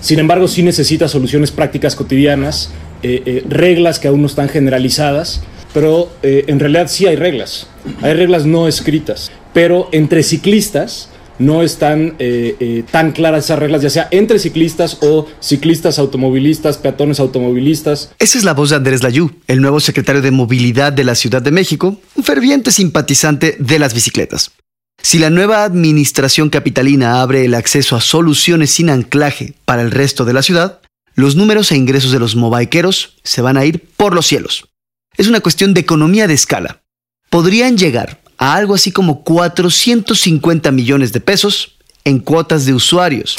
Sin 0.00 0.18
embargo, 0.18 0.48
sí 0.48 0.62
necesita 0.62 1.08
soluciones 1.08 1.50
prácticas 1.50 1.96
cotidianas, 1.96 2.70
eh, 3.02 3.22
eh, 3.24 3.44
reglas 3.48 3.98
que 3.98 4.08
aún 4.08 4.20
no 4.20 4.26
están 4.26 4.48
generalizadas, 4.48 5.42
pero 5.72 6.10
en 6.22 6.58
realidad 6.58 6.88
sí 6.88 7.06
hay 7.06 7.14
reglas. 7.14 7.68
Hay 8.02 8.14
reglas 8.14 8.44
no 8.44 8.66
escritas 8.66 9.30
pero 9.52 9.88
entre 9.92 10.22
ciclistas 10.22 11.10
no 11.40 11.62
están 11.62 12.16
eh, 12.18 12.54
eh, 12.60 12.84
tan 12.90 13.12
claras 13.12 13.46
esas 13.46 13.58
reglas, 13.58 13.80
ya 13.80 13.88
sea 13.88 14.08
entre 14.10 14.38
ciclistas 14.38 14.98
o 15.00 15.26
ciclistas 15.40 15.98
automovilistas, 15.98 16.76
peatones 16.76 17.18
automovilistas. 17.18 18.12
Esa 18.18 18.38
es 18.38 18.44
la 18.44 18.52
voz 18.52 18.70
de 18.70 18.76
Andrés 18.76 19.02
Layú, 19.02 19.30
el 19.46 19.62
nuevo 19.62 19.80
secretario 19.80 20.20
de 20.20 20.30
Movilidad 20.30 20.92
de 20.92 21.04
la 21.04 21.14
Ciudad 21.14 21.40
de 21.40 21.50
México, 21.50 21.98
un 22.14 22.24
ferviente 22.24 22.70
simpatizante 22.70 23.56
de 23.58 23.78
las 23.78 23.94
bicicletas. 23.94 24.52
Si 25.02 25.18
la 25.18 25.30
nueva 25.30 25.64
administración 25.64 26.50
capitalina 26.50 27.22
abre 27.22 27.46
el 27.46 27.54
acceso 27.54 27.96
a 27.96 28.02
soluciones 28.02 28.70
sin 28.70 28.90
anclaje 28.90 29.54
para 29.64 29.80
el 29.80 29.90
resto 29.90 30.26
de 30.26 30.34
la 30.34 30.42
ciudad, 30.42 30.80
los 31.14 31.36
números 31.36 31.72
e 31.72 31.76
ingresos 31.76 32.12
de 32.12 32.18
los 32.18 32.36
mobiqueros 32.36 33.16
se 33.24 33.40
van 33.40 33.56
a 33.56 33.64
ir 33.64 33.88
por 33.96 34.14
los 34.14 34.26
cielos. 34.26 34.68
Es 35.16 35.26
una 35.26 35.40
cuestión 35.40 35.72
de 35.72 35.80
economía 35.80 36.26
de 36.26 36.34
escala. 36.34 36.82
Podrían 37.30 37.78
llegar 37.78 38.19
a 38.40 38.54
algo 38.54 38.74
así 38.74 38.90
como 38.90 39.22
450 39.22 40.72
millones 40.72 41.12
de 41.12 41.20
pesos 41.20 41.76
en 42.04 42.18
cuotas 42.18 42.64
de 42.64 42.72
usuarios. 42.72 43.36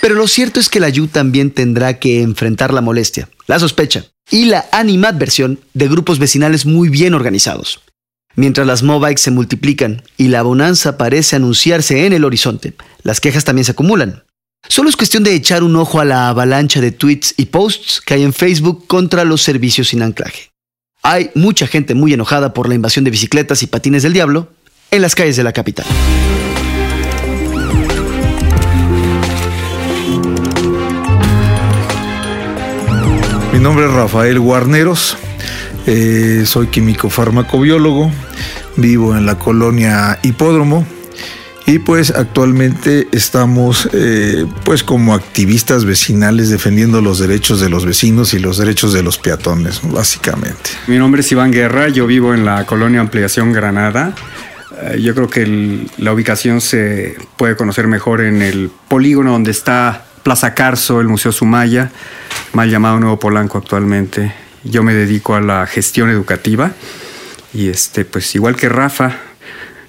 Pero 0.00 0.14
lo 0.14 0.26
cierto 0.26 0.60
es 0.60 0.70
que 0.70 0.80
la 0.80 0.88
YU 0.88 1.06
también 1.06 1.50
tendrá 1.50 1.98
que 1.98 2.22
enfrentar 2.22 2.72
la 2.72 2.80
molestia, 2.80 3.28
la 3.46 3.58
sospecha 3.58 4.06
y 4.30 4.46
la 4.46 4.66
animadversión 4.72 5.60
de 5.74 5.86
grupos 5.88 6.18
vecinales 6.18 6.64
muy 6.64 6.88
bien 6.88 7.12
organizados. 7.12 7.82
Mientras 8.34 8.66
las 8.66 8.82
mobikes 8.82 9.20
se 9.20 9.30
multiplican 9.30 10.02
y 10.16 10.28
la 10.28 10.42
bonanza 10.42 10.96
parece 10.96 11.36
anunciarse 11.36 12.06
en 12.06 12.14
el 12.14 12.24
horizonte, 12.24 12.74
las 13.02 13.20
quejas 13.20 13.44
también 13.44 13.66
se 13.66 13.72
acumulan. 13.72 14.24
Solo 14.66 14.88
es 14.88 14.96
cuestión 14.96 15.24
de 15.24 15.34
echar 15.34 15.62
un 15.62 15.76
ojo 15.76 16.00
a 16.00 16.06
la 16.06 16.30
avalancha 16.30 16.80
de 16.80 16.90
tweets 16.90 17.34
y 17.36 17.46
posts 17.46 18.00
que 18.00 18.14
hay 18.14 18.22
en 18.22 18.32
Facebook 18.32 18.86
contra 18.86 19.24
los 19.24 19.42
servicios 19.42 19.88
sin 19.88 20.00
anclaje. 20.00 20.53
Hay 21.06 21.30
mucha 21.34 21.66
gente 21.66 21.94
muy 21.94 22.14
enojada 22.14 22.54
por 22.54 22.66
la 22.66 22.74
invasión 22.74 23.04
de 23.04 23.10
bicicletas 23.10 23.62
y 23.62 23.66
patines 23.66 24.02
del 24.02 24.14
diablo 24.14 24.48
en 24.90 25.02
las 25.02 25.14
calles 25.14 25.36
de 25.36 25.44
la 25.44 25.52
capital. 25.52 25.84
Mi 33.52 33.60
nombre 33.60 33.84
es 33.84 33.92
Rafael 33.92 34.40
Guarneros, 34.40 35.18
eh, 35.86 36.44
soy 36.46 36.68
químico 36.68 37.10
farmacobiólogo, 37.10 38.10
vivo 38.76 39.14
en 39.14 39.26
la 39.26 39.38
colonia 39.38 40.18
Hipódromo 40.22 40.86
y 41.66 41.78
pues 41.78 42.10
actualmente 42.10 43.08
estamos 43.12 43.88
eh, 43.92 44.44
pues 44.64 44.84
como 44.84 45.14
activistas 45.14 45.84
vecinales 45.86 46.50
defendiendo 46.50 47.00
los 47.00 47.18
derechos 47.18 47.60
de 47.60 47.70
los 47.70 47.86
vecinos 47.86 48.34
y 48.34 48.38
los 48.38 48.58
derechos 48.58 48.92
de 48.92 49.02
los 49.02 49.16
peatones, 49.18 49.80
básicamente. 49.82 50.70
Mi 50.86 50.98
nombre 50.98 51.22
es 51.22 51.32
Iván 51.32 51.52
Guerra, 51.52 51.88
yo 51.88 52.06
vivo 52.06 52.34
en 52.34 52.44
la 52.44 52.66
colonia 52.66 53.00
Ampliación 53.00 53.52
Granada. 53.52 54.14
Eh, 54.82 55.00
yo 55.00 55.14
creo 55.14 55.30
que 55.30 55.42
el- 55.42 55.90
la 55.98 56.12
ubicación 56.12 56.60
se 56.60 57.16
puede 57.36 57.56
conocer 57.56 57.86
mejor 57.86 58.20
en 58.20 58.42
el 58.42 58.70
polígono 58.88 59.32
donde 59.32 59.50
está 59.50 60.04
Plaza 60.22 60.52
Carso, 60.54 61.00
el 61.00 61.08
Museo 61.08 61.32
Sumaya, 61.32 61.90
mal 62.52 62.70
llamado 62.70 62.98
Nuevo 63.00 63.18
Polanco 63.18 63.56
actualmente. 63.58 64.34
Yo 64.64 64.82
me 64.82 64.92
dedico 64.94 65.34
a 65.34 65.40
la 65.40 65.66
gestión 65.66 66.10
educativa 66.10 66.72
y 67.54 67.68
este, 67.68 68.04
pues 68.04 68.34
igual 68.34 68.56
que 68.56 68.68
Rafa, 68.68 69.16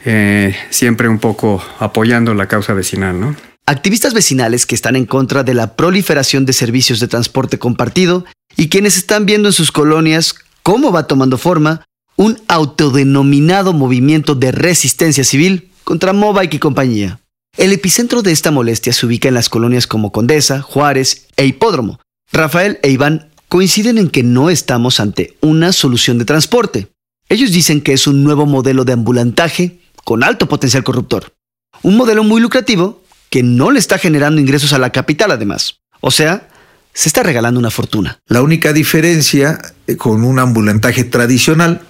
eh, 0.06 0.56
siempre 0.70 1.10
un 1.10 1.20
poco 1.20 1.64
apoyando 1.80 2.34
la 2.34 2.48
causa 2.48 2.74
vecinal, 2.74 3.20
¿no? 3.20 3.36
Activistas 3.66 4.14
vecinales 4.14 4.68
que 4.68 4.76
están 4.76 4.96
en 4.96 5.08
contra 5.08 5.44
de 5.44 5.56
la 5.56 5.76
proliferación 5.76 6.46
de 6.46 6.54
servicios 6.54 7.00
de 7.00 7.08
transporte 7.08 7.58
compartido 7.58 8.24
y 8.56 8.70
quienes 8.70 8.96
están 8.96 9.26
viendo 9.26 9.50
en 9.50 9.54
sus 9.54 9.72
colonias 9.72 10.36
cómo 10.62 10.92
va 10.92 11.08
tomando 11.08 11.40
forma 11.40 11.84
un 12.16 12.40
autodenominado 12.48 13.74
movimiento 13.74 14.36
de 14.36 14.52
resistencia 14.52 15.24
civil 15.24 15.72
contra 15.84 16.14
Mobike 16.14 16.58
y 16.58 16.60
compañía. 16.60 17.20
El 17.58 17.72
epicentro 17.72 18.22
de 18.22 18.32
esta 18.32 18.52
molestia 18.52 18.94
se 18.94 19.06
ubica 19.06 19.28
en 19.30 19.34
las 19.34 19.50
colonias 19.50 19.88
como 19.88 20.12
Condesa, 20.12 20.62
Juárez 20.62 21.28
e 21.38 21.46
Hipódromo. 21.46 22.00
Rafael 22.32 22.80
e 22.84 22.90
Iván 22.90 23.30
coinciden 23.48 23.98
en 23.98 24.10
que 24.10 24.24
no 24.24 24.50
estamos 24.50 25.00
ante 25.00 25.38
una 25.42 25.72
solución 25.72 26.18
de 26.18 26.26
transporte. 26.26 26.88
Ellos 27.30 27.52
dicen 27.52 27.82
que 27.82 27.94
es 27.94 28.08
un 28.08 28.24
nuevo 28.24 28.46
modelo 28.46 28.86
de 28.86 28.94
ambulantaje 28.94 29.80
con 30.06 30.24
alto 30.24 30.48
potencial 30.48 30.84
corruptor. 30.84 31.34
Un 31.82 31.98
modelo 31.98 32.24
muy 32.24 32.40
lucrativo 32.40 33.04
que 33.30 33.44
no 33.44 33.72
le 33.72 33.80
está 33.80 33.98
generando 33.98 34.40
ingresos 34.40 34.72
a 34.72 34.78
la 34.78 34.92
capital 34.92 35.32
además. 35.32 35.80
O 36.00 36.12
sea, 36.12 36.48
se 36.94 37.10
está 37.10 37.24
regalando 37.24 37.60
una 37.60 37.72
fortuna. 37.72 38.20
La 38.28 38.42
única 38.42 38.72
diferencia 38.72 39.60
eh, 39.88 39.98
con 39.98 40.24
un 40.24 40.40
ambulantaje 40.40 41.04
tradicional 41.04 41.82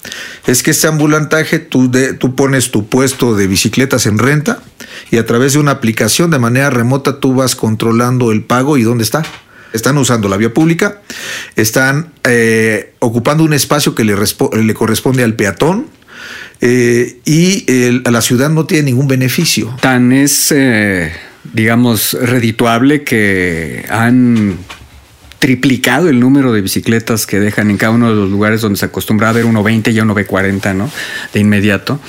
es 0.48 0.64
que 0.64 0.72
este 0.72 0.88
ambulantaje 0.88 1.60
tú, 1.60 1.92
pones 2.36 2.72
tu 2.72 2.88
puesto 2.88 3.36
de 3.36 3.48
bicicletas 3.48 4.08
en 4.08 4.18
renta 4.18 4.64
y 5.12 5.18
a 5.18 5.26
través 5.26 5.54
de 5.54 5.60
una 5.60 5.72
aplicación 5.72 6.32
de 6.32 6.40
manera 6.40 6.70
remota 6.70 7.20
tú 7.20 7.36
vas 7.36 7.56
controlando 7.56 8.32
el 8.32 8.44
pago 8.44 8.78
y 8.78 8.84
dónde 8.84 9.04
está. 9.04 9.24
Están 9.74 9.98
usando 9.98 10.30
la 10.30 10.38
vía 10.38 10.54
pública, 10.54 11.02
están 11.58 12.14
eh, 12.24 12.96
ocupando 13.00 13.44
un 13.44 13.54
espacio 13.54 13.94
que 13.94 14.06
le 14.06 14.74
corresponde 14.74 15.22
al 15.22 15.36
peatón 15.36 15.88
eh, 16.62 17.18
y 17.26 17.64
el- 17.68 18.04
la 18.12 18.22
ciudad 18.22 18.50
no 18.50 18.66
tiene 18.66 18.84
ningún 18.84 19.08
beneficio. 19.08 19.76
Tan 19.82 20.12
es, 20.12 20.52
eh, 20.56 21.12
digamos, 21.54 22.14
redituable 22.20 23.04
que 23.04 23.86
han 23.90 24.58
triplicado 25.46 26.10
el 26.10 26.20
número 26.20 26.52
de 26.54 26.62
bicicletas 26.62 27.28
que 27.28 27.40
dejan 27.40 27.70
en 27.70 27.78
cada 27.78 27.92
uno 27.92 28.10
de 28.10 28.16
los 28.16 28.32
lugares 28.32 28.62
donde 28.62 28.80
se 28.80 28.86
acostumbra 28.88 29.30
a 29.30 29.32
ver 29.32 29.46
uno 29.46 29.62
20 29.62 29.92
y 29.92 30.00
uno 30.00 30.16
ve 30.16 30.26
40, 30.26 30.74
¿no? 30.74 30.90
De 31.36 31.40
inmediato. 31.40 32.00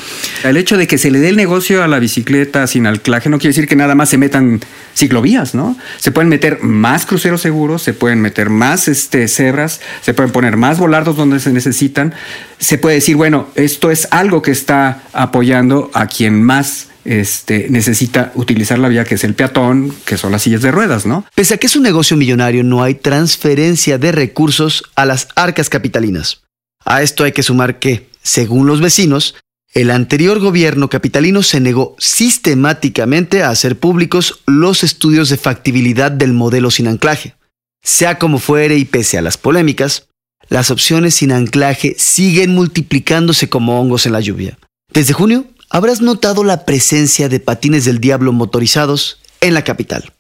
El 0.43 0.57
hecho 0.57 0.79
de 0.79 0.87
que 0.87 0.97
se 0.97 1.11
le 1.11 1.19
dé 1.19 1.29
el 1.29 1.37
negocio 1.37 1.85
a 1.85 1.87
la 1.87 1.99
bicicleta 1.99 2.67
sin 2.67 2.87
anclaje 2.87 3.29
no 3.29 3.37
quiere 3.37 3.51
decir 3.51 3.69
que 3.69 3.77
nada 3.77 3.95
más 3.95 4.09
se 4.09 4.17
metan 4.17 4.61
ciclovías, 4.97 5.55
¿no? 5.55 5.77
Se 5.99 6.13
pueden 6.13 6.31
meter 6.31 6.63
más 6.63 7.05
cruceros 7.05 7.43
seguros, 7.43 7.83
se 7.83 7.93
pueden 7.93 8.23
meter 8.23 8.49
más 8.49 8.89
este, 8.89 9.29
cebras, 9.29 9.83
se 10.01 10.15
pueden 10.15 10.33
poner 10.33 10.57
más 10.57 10.79
volardos 10.79 11.19
donde 11.19 11.39
se 11.39 11.53
necesitan. 11.53 12.15
Se 12.59 12.79
puede 12.79 12.95
decir, 12.95 13.17
bueno, 13.17 13.49
esto 13.55 13.91
es 13.91 14.09
algo 14.13 14.41
que 14.41 14.53
está 14.53 15.03
apoyando 15.13 15.91
a 15.93 16.07
quien 16.07 16.43
más 16.43 16.89
este, 17.07 17.69
necesita 17.71 18.33
utilizar 18.35 18.79
la 18.79 18.89
vía, 18.89 19.05
que 19.05 19.15
es 19.15 19.25
el 19.25 19.35
peatón, 19.35 19.95
que 20.05 20.17
son 20.17 20.33
las 20.33 20.43
sillas 20.43 20.63
de 20.63 20.71
ruedas, 20.71 21.07
¿no? 21.07 21.25
Pese 21.35 21.55
a 21.55 21.57
que 21.59 21.67
es 21.67 21.77
un 21.77 21.83
negocio 21.83 22.17
millonario, 22.17 22.65
no 22.65 22.83
hay 22.83 22.95
transferencia 22.95 23.99
de 23.99 24.13
recursos 24.13 24.85
a 24.95 25.05
las 25.05 25.29
arcas 25.37 25.69
capitalinas. 25.69 26.43
A 26.85 27.03
esto 27.03 27.25
hay 27.25 27.33
que 27.33 27.43
sumar 27.43 27.79
que, 27.79 28.09
según 28.23 28.67
los 28.67 28.81
vecinos, 28.81 29.35
el 29.73 29.91
anterior 29.91 30.39
gobierno 30.39 30.89
capitalino 30.89 31.43
se 31.43 31.61
negó 31.61 31.97
sistemáticamente 31.99 33.43
a 33.43 33.51
hacer 33.51 33.79
públicos 33.79 34.41
los 34.47 34.83
estudios 34.85 35.29
de 35.29 35.37
factibilidad 35.37 36.11
del 36.11 36.33
modelo 36.33 36.71
sin 36.71 36.89
anclaje. 36.89 37.35
Sea 37.83 38.19
como 38.19 38.39
fuere 38.39 38.79
y 38.79 38.85
pese 38.85 39.19
a 39.19 39.23
las 39.23 39.37
polémicas, 39.37 40.09
las 40.49 40.71
opciones 40.71 41.17
sin 41.17 41.33
anclaje 41.33 41.95
siguen 41.99 42.55
multiplicándose 42.55 43.49
como 43.49 43.81
hongos 43.81 44.07
en 44.07 44.13
la 44.13 44.21
lluvia. 44.21 44.59
Desde 44.93 45.13
junio, 45.13 45.45
habrás 45.71 46.01
notado 46.01 46.45
la 46.45 46.65
presencia 46.65 47.29
de 47.29 47.41
patines 47.41 47.85
del 47.85 48.01
diablo 48.01 48.33
motorizados 48.33 49.19
en 49.41 49.55
la 49.55 49.63
capital. 49.63 50.13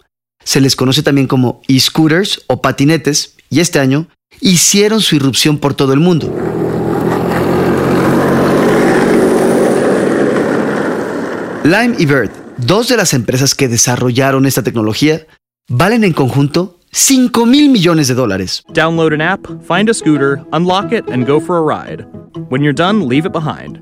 Se 0.45 0.61
les 0.61 0.77
conoce 0.77 1.03
también 1.03 1.27
como 1.27 1.61
e-scooters 1.69 2.43
o 2.47 2.63
patinetes 2.63 3.35
y 3.51 3.61
este 3.61 3.79
año 3.79 4.09
hicieron 4.41 5.01
su 5.01 5.17
irrupción 5.17 5.59
por 5.59 5.75
todo 5.75 5.93
el 5.93 6.01
mundo. 6.01 6.33
Lime 11.65 11.97
y 11.99 12.07
Bird, 12.07 12.31
dos 12.59 12.89
de 12.89 12.97
las 12.97 13.13
empresas 13.13 13.55
que 13.57 13.67
desarrollaron 13.67 14.47
esta 14.47 14.63
tecnología, 14.63 15.27
valen 15.69 16.05
en 16.05 16.13
conjunto 16.13 16.79
5 16.93 17.45
mil 17.45 17.71
millones 17.71 18.07
de 18.07 18.15
dólares. 18.15 18.63
Download 18.73 19.13
an 19.13 19.21
app, 19.21 19.47
find 19.67 19.91
a 19.91 19.95
scooter, 19.95 20.41
unlock 20.53 20.93
it, 20.93 21.11
and 21.11 21.27
go 21.27 21.41
for 21.41 21.57
a 21.57 21.61
ride. 21.61 22.07
When 22.49 22.63
you're 22.63 22.73
done, 22.73 23.09
leave 23.09 23.27
it 23.27 23.33
behind. 23.33 23.81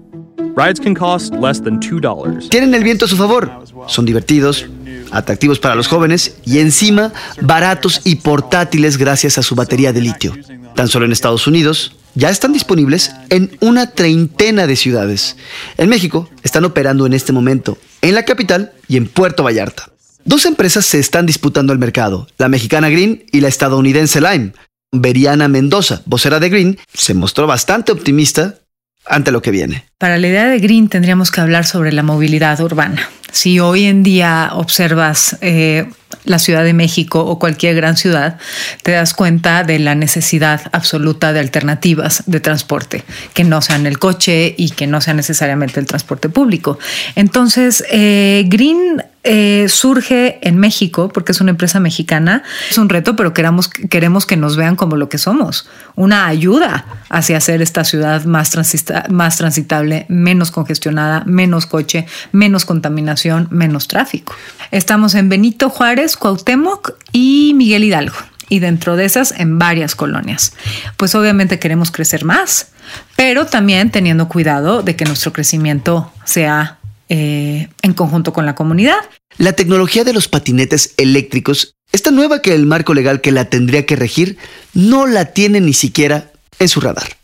Rides 0.57 0.81
can 0.81 0.95
cost 0.95 1.35
less 1.35 1.61
than 1.61 1.81
$2. 1.81 2.49
Tienen 2.49 2.75
el 2.75 2.85
viento 2.85 3.07
a 3.07 3.09
su 3.09 3.17
favor. 3.17 3.51
Son 3.89 4.05
divertidos, 4.05 4.67
atractivos 5.11 5.59
para 5.59 5.75
los 5.75 5.89
jóvenes 5.89 6.37
y 6.45 6.61
encima 6.61 7.13
baratos 7.41 8.01
y 8.05 8.17
portátiles 8.17 8.97
gracias 8.97 9.37
a 9.37 9.43
su 9.43 9.57
batería 9.57 9.93
de 9.93 10.01
litio. 10.01 10.35
Tan 10.77 10.89
solo 10.89 11.07
en 11.07 11.13
Estados 11.13 11.47
Unidos 11.47 11.97
ya 12.15 12.31
están 12.31 12.53
disponibles 12.53 13.13
en 13.31 13.57
una 13.61 13.91
treintena 13.91 14.69
de 14.69 14.77
ciudades. 14.77 15.37
En 15.77 15.89
México 15.89 16.29
están 16.45 16.65
operando 16.65 17.07
en 17.07 17.15
este 17.15 17.33
momento 17.33 17.77
en 18.01 18.15
la 18.15 18.25
capital 18.25 18.73
y 18.87 18.97
en 18.97 19.09
Puerto 19.09 19.43
Vallarta. 19.43 19.91
Dos 20.25 20.47
empresas 20.47 20.87
se 20.87 21.01
están 21.01 21.27
disputando 21.27 21.73
el 21.73 21.79
mercado, 21.79 22.29
la 22.39 22.49
mexicana 22.49 22.89
Green 22.89 23.25
y 23.33 23.41
la 23.41 23.49
estadounidense 23.49 24.21
Lime. 24.21 24.53
Veriana 24.93 25.49
Mendoza, 25.49 26.03
vocera 26.07 26.39
de 26.39 26.49
Green, 26.49 26.79
se 26.93 27.15
mostró 27.15 27.49
bastante 27.49 27.91
optimista 27.91 28.61
ante 29.07 29.31
lo 29.31 29.43
que 29.43 29.51
viene. 29.51 29.85
Para 29.99 30.19
la 30.19 30.29
idea 30.29 30.47
de 30.47 30.59
Green 30.59 30.89
tendríamos 30.89 31.31
que 31.31 31.41
hablar 31.41 31.65
sobre 31.65 31.93
la 31.93 32.03
movilidad 32.03 32.61
urbana. 32.61 33.09
Si 33.33 33.61
hoy 33.61 33.85
en 33.85 34.03
día 34.03 34.51
observas 34.53 35.37
eh, 35.41 35.89
la 36.25 36.39
Ciudad 36.39 36.65
de 36.65 36.73
México 36.73 37.25
o 37.25 37.39
cualquier 37.39 37.75
gran 37.75 37.97
ciudad, 37.97 38.39
te 38.83 38.93
das 38.93 39.15
cuenta 39.15 39.65
de 39.65 39.79
la 39.79 39.95
necesidad 39.95 40.63
absoluta 40.73 41.33
de 41.33 41.41
alternativas 41.41 42.23
de 42.27 42.41
transporte, 42.41 43.05
que 43.33 43.45
no 43.45 43.63
sean 43.63 43.87
el 43.87 43.99
coche 43.99 44.55
y 44.57 44.71
que 44.71 44.87
no 44.87 45.01
sea 45.01 45.15
necesariamente 45.15 45.81
el 45.81 45.87
transporte 45.87 46.29
público. 46.29 46.79
Entonces, 47.17 47.85
eh, 47.91 48.45
Green 48.49 49.03
eh, 49.27 49.71
surge 49.71 50.39
en 50.47 50.59
México 50.59 51.09
porque 51.09 51.33
es 51.33 51.41
una 51.41 51.51
empresa 51.51 51.81
mexicana. 51.81 52.43
Es 52.71 52.77
un 52.77 52.91
reto, 52.91 53.17
pero 53.17 53.33
queramos, 53.33 53.69
queremos 53.69 54.27
que 54.27 54.37
nos 54.37 54.57
vean 54.57 54.77
como 54.77 54.97
lo 54.97 55.09
que 55.09 55.17
somos, 55.17 55.67
una 55.95 56.27
ayuda 56.27 56.85
hacia 57.09 57.39
hacer 57.39 57.63
esta 57.63 57.85
ciudad 57.85 58.27
más, 58.27 58.51
transita, 58.51 59.07
más 59.09 59.39
transitable, 59.39 60.05
menos 60.11 60.51
congestionada, 60.51 61.23
menos 61.25 61.65
coche, 61.65 62.07
menos 62.33 62.67
contaminación, 62.67 63.49
menos 63.51 63.89
tráfico. 63.89 64.35
Estamos 64.71 65.15
en 65.15 65.31
Benito 65.31 65.71
Juárez, 65.71 66.04
Cuauhtémoc 66.17 66.95
y 67.13 67.53
Miguel 67.55 67.85
Hidalgo. 67.85 68.17
Y 68.49 68.59
dentro 68.59 68.97
de 68.97 69.07
esas, 69.07 69.33
en 69.39 69.59
varias 69.59 69.95
colonias. 69.95 70.53
Pues 70.97 71.15
obviamente 71.15 71.59
queremos 71.59 71.91
crecer 71.91 72.25
más, 72.25 72.69
pero 73.17 73.47
también 73.47 73.91
teniendo 73.91 74.29
cuidado 74.29 74.83
de 74.83 74.97
que 74.97 75.07
nuestro 75.07 75.33
crecimiento 75.33 76.13
sea 76.25 76.79
eh, 77.09 77.69
en 77.83 77.95
conjunto 77.95 78.33
con 78.33 78.47
la 78.47 78.55
comunidad. 78.55 78.99
La 79.39 79.55
tecnología 79.55 80.05
de 80.05 80.13
los 80.13 80.29
patinetes 80.29 80.95
eléctricos 80.97 81.75
es 81.91 82.03
tan 82.03 82.15
nueva 82.17 82.43
que 82.43 82.55
el 82.55 82.67
marco 82.67 82.95
legal 82.95 83.21
que 83.21 83.33
la 83.33 83.47
tendría 83.47 83.87
que 83.87 83.97
regir 83.97 84.37
no 84.75 85.07
la 85.07 85.27
tiene 85.27 85.61
ni 85.61 85.73
siquiera 85.73 86.33
en 86.59 86.69
su 86.69 86.81
radar. 86.81 87.17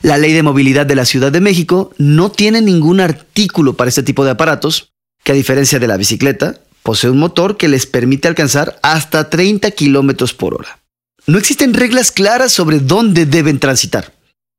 La 0.00 0.18
ley 0.18 0.32
de 0.32 0.42
movilidad 0.42 0.84
de 0.84 0.96
la 0.96 1.04
Ciudad 1.04 1.30
de 1.30 1.40
México 1.40 1.92
no 1.98 2.30
tiene 2.30 2.60
ningún 2.60 3.00
artículo 3.00 3.74
para 3.74 3.88
este 3.88 4.02
tipo 4.02 4.24
de 4.24 4.32
aparatos, 4.32 4.92
que 5.22 5.32
a 5.32 5.34
diferencia 5.36 5.78
de 5.78 5.86
la 5.86 5.96
bicicleta, 5.96 6.60
posee 6.82 7.10
un 7.10 7.18
motor 7.18 7.56
que 7.56 7.68
les 7.68 7.86
permite 7.86 8.28
alcanzar 8.28 8.78
hasta 8.82 9.30
30 9.30 9.70
kilómetros 9.72 10.34
por 10.34 10.54
hora. 10.54 10.78
No 11.26 11.38
existen 11.38 11.74
reglas 11.74 12.10
claras 12.10 12.52
sobre 12.52 12.80
dónde 12.80 13.26
deben 13.26 13.60
transitar. 13.60 14.12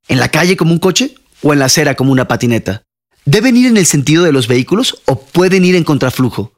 ¿En 0.08 0.20
la 0.20 0.30
calle 0.30 0.58
como 0.58 0.74
un 0.74 0.80
coche 0.80 1.16
o 1.42 1.54
en 1.54 1.60
la 1.60 1.66
acera 1.66 1.96
como 1.96 2.12
una 2.12 2.28
patineta? 2.28 2.84
¿Deben 3.26 3.58
ir 3.58 3.68
en 3.68 3.78
el 3.78 3.86
sentido 3.86 4.24
de 4.24 4.32
los 4.32 4.48
vehículos 4.48 5.02
o 5.06 5.20
pueden 5.20 5.66
ir 5.66 5.76
en 5.76 5.84
contraflujo? 5.84 6.54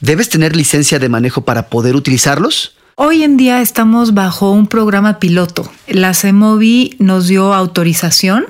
¿Debes 0.00 0.28
tener 0.28 0.56
licencia 0.56 0.98
de 0.98 1.08
manejo 1.08 1.42
para 1.42 1.68
poder 1.68 1.96
utilizarlos? 1.96 2.76
Hoy 2.96 3.24
en 3.24 3.36
día 3.36 3.60
estamos 3.60 4.14
bajo 4.14 4.52
un 4.52 4.68
programa 4.68 5.18
piloto. 5.18 5.70
La 5.88 6.14
CEMOVI 6.14 6.96
nos 6.98 7.26
dio 7.26 7.52
autorización 7.52 8.46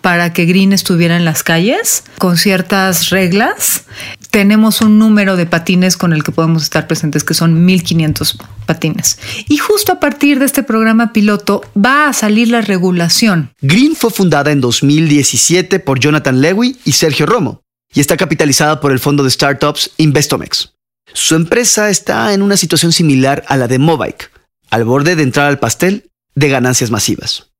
para 0.00 0.32
que 0.32 0.46
Green 0.46 0.72
estuviera 0.72 1.16
en 1.16 1.24
las 1.24 1.42
calles 1.42 2.04
con 2.18 2.36
ciertas 2.36 3.10
reglas. 3.10 3.84
Tenemos 4.30 4.80
un 4.80 4.98
número 4.98 5.36
de 5.36 5.46
patines 5.46 5.96
con 5.96 6.12
el 6.12 6.22
que 6.22 6.32
podemos 6.32 6.62
estar 6.62 6.86
presentes, 6.86 7.24
que 7.24 7.34
son 7.34 7.64
1500 7.64 8.38
patines. 8.66 9.18
Y 9.48 9.58
justo 9.58 9.92
a 9.92 10.00
partir 10.00 10.38
de 10.38 10.46
este 10.46 10.62
programa 10.62 11.12
piloto 11.12 11.62
va 11.76 12.08
a 12.08 12.12
salir 12.12 12.48
la 12.48 12.60
regulación. 12.60 13.52
Green 13.60 13.96
fue 13.96 14.10
fundada 14.10 14.52
en 14.52 14.60
2017 14.60 15.80
por 15.80 16.00
Jonathan 16.00 16.40
Lewy 16.40 16.78
y 16.84 16.92
Sergio 16.92 17.26
Romo 17.26 17.62
y 17.94 18.00
está 18.00 18.16
capitalizada 18.16 18.80
por 18.80 18.92
el 18.92 19.00
fondo 19.00 19.24
de 19.24 19.30
startups 19.30 19.90
Investomex. 19.96 20.72
Su 21.12 21.34
empresa 21.34 21.88
está 21.88 22.34
en 22.34 22.42
una 22.42 22.56
situación 22.56 22.92
similar 22.92 23.44
a 23.48 23.56
la 23.56 23.68
de 23.68 23.78
Mobike, 23.78 24.30
al 24.70 24.84
borde 24.84 25.16
de 25.16 25.22
entrar 25.22 25.46
al 25.46 25.58
pastel 25.58 26.10
de 26.34 26.48
ganancias 26.48 26.90
masivas. 26.90 27.50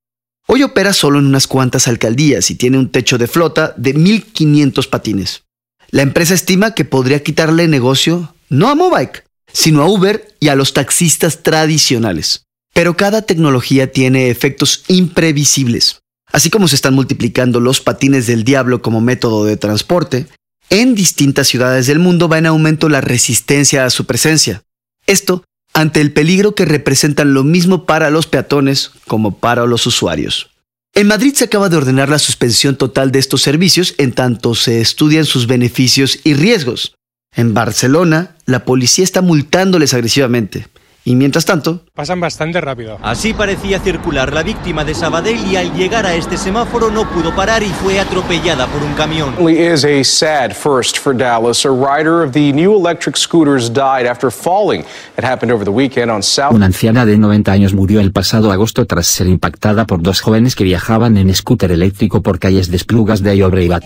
Hoy 0.47 0.63
opera 0.63 0.93
solo 0.93 1.19
en 1.19 1.27
unas 1.27 1.47
cuantas 1.47 1.89
alcaldías 1.89 2.51
y 2.51 2.55
tiene 2.55 2.79
un 2.79 2.91
techo 2.91 3.19
de 3.19 3.27
flota 3.27 3.75
de 3.77 3.95
1.500 3.95 4.89
patines. 4.89 5.46
La 5.91 6.03
empresa 6.03 6.35
estima 6.35 6.75
que 6.75 6.85
podría 6.85 7.23
quitarle 7.23 7.69
negocio 7.69 8.35
no 8.49 8.69
a 8.69 8.75
Mobike, 8.75 9.25
sino 9.53 9.83
a 9.83 9.89
Uber 9.89 10.35
y 10.41 10.49
a 10.49 10.55
los 10.55 10.73
taxistas 10.73 11.43
tradicionales. 11.43 12.45
Pero 12.75 12.97
cada 12.97 13.23
tecnología 13.23 13.91
tiene 13.91 14.31
efectos 14.31 14.85
imprevisibles. 14.89 16.01
Así 16.33 16.51
como 16.51 16.69
se 16.69 16.75
están 16.75 16.95
multiplicando 16.95 17.61
los 17.61 17.81
patines 17.81 18.27
del 18.27 18.45
diablo 18.45 18.83
como 18.83 19.01
método 19.01 19.45
de 19.45 19.57
transporte, 19.57 20.27
en 20.69 20.95
distintas 20.95 21.49
ciudades 21.49 21.87
del 21.87 22.01
mundo 22.01 22.29
va 22.29 22.39
en 22.39 22.47
aumento 22.47 22.89
la 22.89 23.01
resistencia 23.01 23.85
a 23.85 23.91
su 23.91 24.05
presencia. 24.05 24.63
Esto 25.07 25.45
ante 25.73 26.01
el 26.01 26.13
peligro 26.13 26.55
que 26.55 26.65
representan 26.65 27.35
lo 27.35 27.45
mismo 27.45 27.87
para 27.87 28.11
los 28.11 28.27
peatones 28.27 28.91
como 29.07 29.39
para 29.39 29.67
los 29.67 29.87
usuarios. 29.87 30.51
En 30.97 31.09
Madrid 31.09 31.35
se 31.35 31.45
acaba 31.45 31.69
de 31.69 31.77
ordenar 31.77 32.09
la 32.09 32.19
suspensión 32.19 32.77
total 32.77 33.13
de 33.13 33.19
estos 33.19 33.43
servicios 33.43 33.95
en 33.99 34.13
tanto 34.13 34.55
se 34.55 34.81
estudian 34.81 35.27
sus 35.27 35.47
beneficios 35.47 36.21
y 36.25 36.33
riesgos. 36.33 36.95
En 37.35 37.53
Barcelona, 37.53 38.35
la 38.47 38.65
policía 38.65 39.05
está 39.05 39.21
multándoles 39.21 39.93
agresivamente. 39.93 40.69
Y 41.07 41.15
mientras 41.15 41.45
tanto... 41.45 41.83
Pasan 41.95 42.19
bastante 42.19 42.61
rápido. 42.61 42.99
Así 43.01 43.33
parecía 43.33 43.79
circular 43.79 44.33
la 44.33 44.43
víctima 44.43 44.85
de 44.85 44.93
Sabadell 44.93 45.39
y 45.47 45.55
al 45.55 45.73
llegar 45.73 46.05
a 46.05 46.17
este 46.17 46.37
semáforo 46.37 46.91
no 46.91 47.09
pudo 47.09 47.33
parar 47.33 47.63
y 47.63 47.69
fue 47.69 48.01
atropellada 48.01 48.67
por 48.67 48.83
un 48.83 48.93
camión. 48.95 49.33
is 49.49 49.85
a 49.85 50.03
sad 50.03 50.51
first 50.53 50.99
for 50.99 51.17
Dallas. 51.17 51.65
A 51.65 51.71
rider 51.71 52.25
of 52.25 52.33
the 52.33 52.53
new 52.53 52.75
electric 52.75 53.17
scooters 53.17 53.73
died 53.73 54.05
after 54.05 54.33
falling. 54.33 54.81
It 55.17 55.23
happened 55.25 55.53
over 55.53 55.65
the 55.65 55.71
weekend 55.71 56.11
on 56.11 56.25
South... 56.25 56.53
Una 56.53 56.67
anciana 56.67 57.07
de 57.07 57.17
90 57.17 57.53
años 57.53 57.73
murió 57.73 58.01
el 58.01 58.11
pasado 58.11 58.51
agosto 58.51 58.85
tras 58.87 59.07
ser 59.07 59.29
impactada 59.29 59.87
por 59.87 60.03
dos 60.03 60.21
jóvenes 60.21 60.57
que 60.57 60.65
viajaban 60.65 61.17
en 61.19 61.33
scooter 61.33 61.71
eléctrico 61.71 62.21
por 62.21 62.41
calles 62.41 62.69
desplugas 62.69 63.23
de 63.23 63.37
Llobregat. 63.37 63.85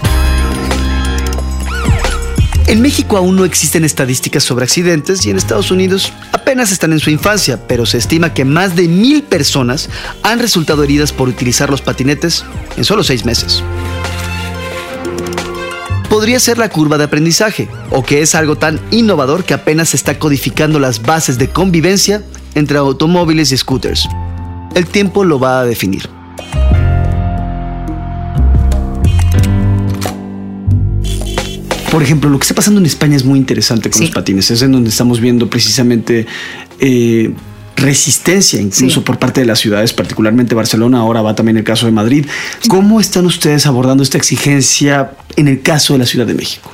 En 2.70 2.82
México 2.82 3.16
aún 3.16 3.34
no 3.34 3.44
existen 3.44 3.84
estadísticas 3.84 4.44
sobre 4.44 4.62
accidentes 4.62 5.26
y 5.26 5.30
en 5.30 5.36
Estados 5.36 5.72
Unidos 5.72 6.12
apenas 6.30 6.70
están 6.70 6.92
en 6.92 7.00
su 7.00 7.10
infancia, 7.10 7.66
pero 7.66 7.84
se 7.84 7.98
estima 7.98 8.32
que 8.32 8.44
más 8.44 8.76
de 8.76 8.86
mil 8.86 9.24
personas 9.24 9.88
han 10.22 10.38
resultado 10.38 10.84
heridas 10.84 11.12
por 11.12 11.28
utilizar 11.28 11.68
los 11.68 11.82
patinetes 11.82 12.44
en 12.76 12.84
solo 12.84 13.02
seis 13.02 13.24
meses. 13.24 13.64
Podría 16.08 16.38
ser 16.38 16.58
la 16.58 16.68
curva 16.68 16.96
de 16.96 17.02
aprendizaje, 17.02 17.68
o 17.90 18.04
que 18.04 18.22
es 18.22 18.36
algo 18.36 18.54
tan 18.54 18.80
innovador 18.92 19.42
que 19.42 19.54
apenas 19.54 19.92
está 19.92 20.20
codificando 20.20 20.78
las 20.78 21.02
bases 21.02 21.38
de 21.38 21.48
convivencia 21.48 22.22
entre 22.54 22.78
automóviles 22.78 23.50
y 23.50 23.56
scooters. 23.56 24.08
El 24.76 24.86
tiempo 24.86 25.24
lo 25.24 25.40
va 25.40 25.58
a 25.58 25.64
definir. 25.64 26.08
Por 31.90 32.02
ejemplo, 32.02 32.30
lo 32.30 32.38
que 32.38 32.44
está 32.44 32.54
pasando 32.54 32.78
en 32.78 32.86
España 32.86 33.16
es 33.16 33.24
muy 33.24 33.38
interesante 33.38 33.90
con 33.90 34.00
los 34.00 34.10
patines. 34.10 34.50
Es 34.50 34.62
en 34.62 34.72
donde 34.72 34.90
estamos 34.90 35.20
viendo 35.20 35.50
precisamente 35.50 36.26
eh, 36.78 37.32
resistencia, 37.76 38.60
incluso 38.60 39.02
por 39.02 39.18
parte 39.18 39.40
de 39.40 39.46
las 39.46 39.58
ciudades, 39.58 39.92
particularmente 39.92 40.54
Barcelona. 40.54 40.98
Ahora 40.98 41.22
va 41.22 41.34
también 41.34 41.56
el 41.56 41.64
caso 41.64 41.86
de 41.86 41.92
Madrid. 41.92 42.26
¿Cómo 42.68 43.00
están 43.00 43.26
ustedes 43.26 43.66
abordando 43.66 44.02
esta 44.02 44.18
exigencia 44.18 45.12
en 45.36 45.48
el 45.48 45.62
caso 45.62 45.94
de 45.94 45.98
la 45.98 46.06
Ciudad 46.06 46.26
de 46.26 46.34
México? 46.34 46.72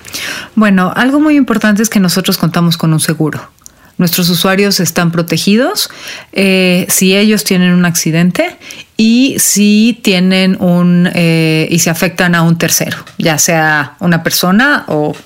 Bueno, 0.54 0.92
algo 0.94 1.18
muy 1.20 1.36
importante 1.36 1.82
es 1.82 1.88
que 1.88 2.00
nosotros 2.00 2.36
contamos 2.36 2.76
con 2.76 2.92
un 2.92 3.00
seguro. 3.00 3.55
Nuestros 3.98 4.28
usuarios 4.28 4.78
están 4.80 5.10
protegidos 5.10 5.88
eh, 6.32 6.86
si 6.90 7.16
ellos 7.16 7.44
tienen 7.44 7.72
un 7.72 7.86
accidente 7.86 8.56
y 8.98 9.36
si 9.38 9.98
tienen 10.02 10.60
un 10.60 11.08
eh, 11.14 11.66
y 11.70 11.78
se 11.78 11.88
afectan 11.88 12.34
a 12.34 12.42
un 12.42 12.58
tercero, 12.58 12.98
ya 13.16 13.38
sea 13.38 13.96
una 14.00 14.22
persona 14.22 14.84
o 14.88 15.16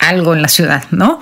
algo 0.00 0.34
en 0.34 0.42
la 0.42 0.48
ciudad, 0.48 0.82
¿no? 0.90 1.20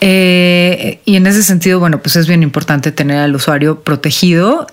Eh, 0.00 1.00
y 1.04 1.16
en 1.16 1.26
ese 1.26 1.42
sentido, 1.42 1.78
bueno, 1.80 2.00
pues 2.00 2.16
es 2.16 2.26
bien 2.26 2.42
importante 2.42 2.92
tener 2.92 3.18
al 3.18 3.34
usuario 3.34 3.82
protegido. 3.82 4.66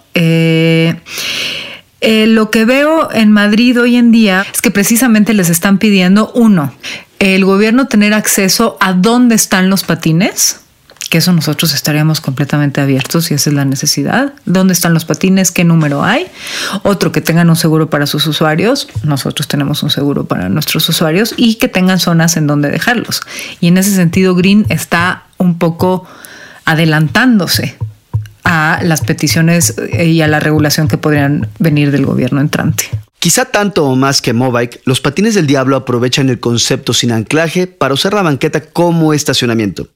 lo 2.01 2.51
que 2.51 2.65
veo 2.65 3.09
en 3.13 3.33
Madrid 3.33 3.81
hoy 3.81 3.97
en 3.97 4.13
día 4.13 4.45
es 4.53 4.61
que 4.61 4.71
precisamente 4.71 5.33
les 5.33 5.49
están 5.49 5.77
pidiendo, 5.77 6.31
uno, 6.35 6.73
el 7.19 7.43
gobierno 7.43 7.87
tener 7.87 8.13
acceso 8.13 8.77
a 8.79 8.93
dónde 8.93 9.35
están 9.35 9.69
los 9.69 9.83
patines, 9.83 10.61
que 11.09 11.17
eso 11.17 11.33
nosotros 11.33 11.73
estaríamos 11.73 12.21
completamente 12.21 12.81
abiertos 12.81 13.25
si 13.25 13.33
esa 13.33 13.49
es 13.49 13.55
la 13.55 13.65
necesidad. 13.65 14.33
¿Dónde 14.45 14.73
están 14.73 14.93
los 14.93 15.05
patines? 15.05 15.51
¿Qué 15.51 15.63
número 15.63 16.03
hay? 16.03 16.27
Otro, 16.83 17.11
que 17.11 17.21
tengan 17.21 17.49
un 17.49 17.55
seguro 17.55 17.89
para 17.89 18.05
sus 18.05 18.27
usuarios. 18.27 18.87
Nosotros 19.03 19.47
tenemos 19.47 19.81
un 19.81 19.89
seguro 19.89 20.25
para 20.25 20.49
nuestros 20.49 20.87
usuarios 20.87 21.33
y 21.35 21.55
que 21.55 21.67
tengan 21.67 21.99
zonas 21.99 22.37
en 22.37 22.45
donde 22.45 22.69
dejarlos. 22.69 23.21
Y 23.59 23.67
en 23.67 23.77
ese 23.77 23.91
sentido, 23.91 24.35
Green 24.35 24.65
está 24.69 25.23
un 25.37 25.57
poco 25.57 26.05
adelantándose 26.65 27.75
a 28.43 28.79
las 28.83 29.01
peticiones 29.01 29.75
y 29.91 30.21
a 30.21 30.27
la 30.27 30.39
regulación 30.39 30.87
que 30.87 30.97
podrían 30.97 31.47
venir 31.57 31.91
del 31.91 32.05
gobierno 32.05 32.39
entrante. 32.39 32.85
Quizá 33.19 33.45
tanto 33.45 33.85
o 33.85 33.95
más 33.95 34.21
que 34.21 34.33
Mobike, 34.33 34.81
los 34.85 35.01
patines 35.01 35.35
del 35.35 35.45
diablo 35.45 35.75
aprovechan 35.75 36.29
el 36.29 36.39
concepto 36.39 36.93
sin 36.93 37.11
anclaje 37.11 37.67
para 37.67 37.93
usar 37.93 38.13
la 38.13 38.21
banqueta 38.21 38.61
como 38.61 39.13
estacionamiento. 39.13 39.87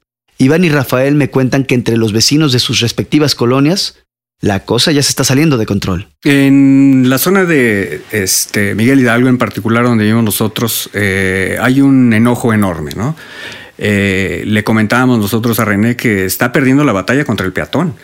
Iván 0.43 0.63
y 0.63 0.69
Rafael 0.69 1.15
me 1.15 1.29
cuentan 1.29 1.63
que 1.63 1.75
entre 1.75 1.97
los 1.97 2.13
vecinos 2.13 2.51
de 2.53 2.59
sus 2.59 2.79
respectivas 2.79 3.35
colonias, 3.35 3.95
la 4.43 4.59
cosa 4.65 4.91
ya 4.91 5.01
se 5.01 5.09
está 5.09 5.23
saliendo 5.23 5.57
de 5.57 5.65
control. 5.65 6.09
En 6.23 7.09
la 7.09 7.17
zona 7.17 7.45
de 7.45 8.01
este, 8.11 8.75
Miguel 8.75 8.99
Hidalgo 8.99 9.29
en 9.29 9.37
particular, 9.37 9.85
donde 9.85 10.03
vivimos 10.03 10.25
nosotros, 10.25 10.89
eh, 10.93 11.57
hay 11.61 11.79
un 11.79 12.11
enojo 12.13 12.53
enorme, 12.53 12.91
¿no? 12.95 13.15
Eh, 13.77 14.43
le 14.45 14.63
comentábamos 14.63 15.17
nosotros 15.19 15.59
a 15.59 15.65
René 15.65 15.95
que 15.95 16.25
está 16.25 16.51
perdiendo 16.51 16.83
la 16.83 16.91
batalla 16.91 17.25
contra 17.25 17.45
el 17.45 17.53
peatón. 17.53 17.95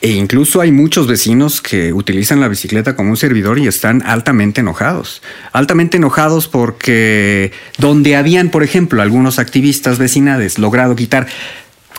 E 0.00 0.12
incluso 0.12 0.62
hay 0.62 0.72
muchos 0.72 1.06
vecinos 1.06 1.60
que 1.60 1.92
utilizan 1.92 2.40
la 2.40 2.48
bicicleta 2.48 2.96
como 2.96 3.10
un 3.10 3.18
servidor 3.18 3.58
y 3.58 3.66
están 3.66 4.02
altamente 4.06 4.62
enojados. 4.62 5.20
Altamente 5.52 5.98
enojados 5.98 6.48
porque 6.48 7.52
donde 7.76 8.16
habían, 8.16 8.48
por 8.48 8.62
ejemplo, 8.62 9.02
algunos 9.02 9.38
activistas 9.38 9.98
vecinales 9.98 10.58
logrado 10.58 10.96
quitar 10.96 11.26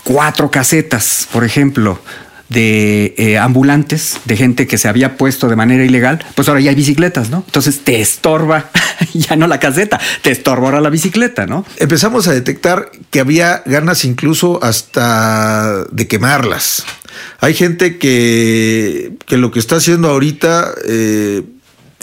cuatro 0.03 0.51
casetas, 0.51 1.27
por 1.31 1.43
ejemplo, 1.43 1.99
de 2.51 3.15
eh, 3.17 3.37
ambulantes, 3.37 4.17
de 4.25 4.35
gente 4.35 4.67
que 4.67 4.77
se 4.77 4.89
había 4.89 5.15
puesto 5.15 5.47
de 5.47 5.55
manera 5.55 5.85
ilegal, 5.85 6.23
pues 6.35 6.49
ahora 6.49 6.59
ya 6.59 6.69
hay 6.69 6.75
bicicletas, 6.75 7.29
¿no? 7.29 7.43
Entonces 7.45 7.79
te 7.85 8.01
estorba 8.01 8.69
ya 9.13 9.37
no 9.37 9.47
la 9.47 9.59
caseta, 9.59 9.99
te 10.21 10.31
estorba 10.31 10.65
ahora 10.65 10.81
la 10.81 10.89
bicicleta, 10.89 11.45
¿no? 11.45 11.65
Empezamos 11.77 12.27
a 12.27 12.33
detectar 12.33 12.91
que 13.09 13.21
había 13.21 13.63
ganas 13.65 14.03
incluso 14.03 14.61
hasta 14.63 15.85
de 15.91 16.07
quemarlas. 16.07 16.83
Hay 17.39 17.53
gente 17.53 17.97
que, 17.97 19.13
que 19.27 19.37
lo 19.37 19.51
que 19.51 19.59
está 19.59 19.77
haciendo 19.77 20.09
ahorita... 20.09 20.73
Eh, 20.85 21.43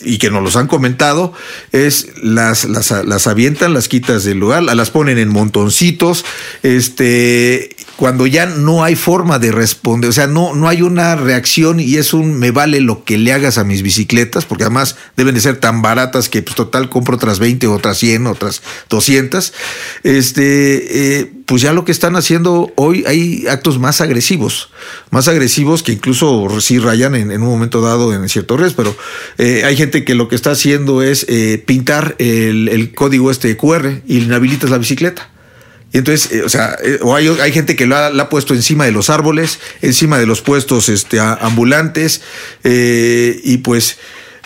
y 0.04 0.18
que 0.18 0.30
nos 0.30 0.44
los 0.44 0.54
han 0.54 0.68
comentado, 0.68 1.32
es 1.72 2.08
las, 2.22 2.64
las, 2.66 2.92
las, 3.04 3.26
avientan, 3.26 3.74
las 3.74 3.88
quitas 3.88 4.22
del 4.22 4.38
lugar, 4.38 4.62
las 4.62 4.90
ponen 4.90 5.18
en 5.18 5.28
montoncitos, 5.28 6.24
este, 6.62 7.74
cuando 7.98 8.28
ya 8.28 8.46
no 8.46 8.84
hay 8.84 8.94
forma 8.94 9.40
de 9.40 9.50
responder, 9.50 10.08
o 10.08 10.12
sea, 10.12 10.28
no, 10.28 10.54
no 10.54 10.68
hay 10.68 10.82
una 10.82 11.16
reacción 11.16 11.80
y 11.80 11.96
es 11.96 12.14
un 12.14 12.38
me 12.38 12.52
vale 12.52 12.80
lo 12.80 13.02
que 13.02 13.18
le 13.18 13.32
hagas 13.32 13.58
a 13.58 13.64
mis 13.64 13.82
bicicletas, 13.82 14.44
porque 14.44 14.62
además 14.62 14.94
deben 15.16 15.34
de 15.34 15.40
ser 15.40 15.56
tan 15.56 15.82
baratas 15.82 16.28
que 16.28 16.40
pues 16.40 16.54
total 16.54 16.90
compro 16.90 17.16
otras 17.16 17.40
20, 17.40 17.66
otras 17.66 17.98
100, 17.98 18.28
otras 18.28 18.62
200. 18.88 19.52
Este, 20.04 21.18
eh, 21.18 21.32
pues 21.44 21.60
ya 21.60 21.72
lo 21.72 21.84
que 21.84 21.90
están 21.90 22.14
haciendo 22.14 22.72
hoy 22.76 23.02
hay 23.04 23.48
actos 23.48 23.80
más 23.80 24.00
agresivos, 24.00 24.70
más 25.10 25.26
agresivos 25.26 25.82
que 25.82 25.90
incluso 25.90 26.60
sí 26.60 26.78
rayan 26.78 27.16
en, 27.16 27.32
un 27.32 27.48
momento 27.48 27.80
dado 27.80 28.14
en 28.14 28.28
cierto 28.28 28.56
riesgo, 28.56 28.76
pero 28.76 28.96
eh, 29.38 29.64
hay 29.64 29.76
gente 29.76 30.04
que 30.04 30.14
lo 30.14 30.28
que 30.28 30.36
está 30.36 30.52
haciendo 30.52 31.02
es 31.02 31.26
eh, 31.28 31.60
pintar 31.66 32.14
el, 32.20 32.68
el, 32.68 32.94
código 32.94 33.32
este 33.32 33.56
QR 33.56 34.02
y 34.06 34.18
inhabilitas 34.18 34.70
la 34.70 34.78
bicicleta. 34.78 35.30
Y 35.92 35.98
entonces, 35.98 36.32
eh, 36.32 36.42
o 36.42 36.48
sea, 36.48 36.76
eh, 36.82 36.98
o 37.02 37.16
hay, 37.16 37.28
hay, 37.28 37.52
gente 37.52 37.74
que 37.74 37.86
lo 37.86 37.96
ha, 37.96 38.28
puesto 38.28 38.54
encima 38.54 38.84
de 38.84 38.92
los 38.92 39.08
árboles, 39.08 39.58
encima 39.80 40.18
de 40.18 40.26
los 40.26 40.42
puestos 40.42 40.88
este, 40.88 41.18
ambulantes, 41.18 42.20
eh, 42.62 43.40
y 43.42 43.58
pues 43.58 43.96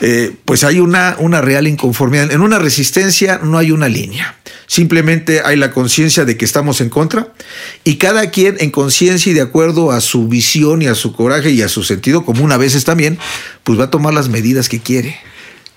eh, 0.05 0.35
pues 0.45 0.65
hay 0.65 0.81
una, 0.81 1.15
una 1.21 1.41
real 1.41 1.69
inconformidad. 1.69 2.33
En 2.33 2.41
una 2.41 2.59
resistencia 2.59 3.39
no 3.41 3.57
hay 3.57 3.71
una 3.71 3.89
línea. 3.89 4.35
Simplemente 4.67 5.43
hay 5.45 5.57
la 5.57 5.71
conciencia 5.71 6.25
de 6.25 6.37
que 6.37 6.45
estamos 6.45 6.81
en 6.81 6.89
contra 6.89 7.33
y 7.85 7.97
cada 7.99 8.31
quien 8.31 8.57
en 8.59 8.73
conciencia 8.73 9.31
y 9.31 9.35
de 9.35 9.43
acuerdo 9.43 9.93
a 9.93 10.01
su 10.01 10.27
visión 10.27 10.83
y 10.83 10.89
a 10.89 10.97
su 10.97 11.13
coraje 11.13 11.51
y 11.51 11.63
a 11.63 11.69
su 11.69 11.85
sentido 11.85 12.25
común 12.25 12.51
a 12.51 12.57
veces 12.57 12.85
también, 12.85 13.17
pues 13.63 13.79
va 13.79 13.85
a 13.85 13.91
tomar 13.91 14.13
las 14.13 14.29
medidas 14.29 14.69
que 14.69 14.81
quiere. 14.81 15.21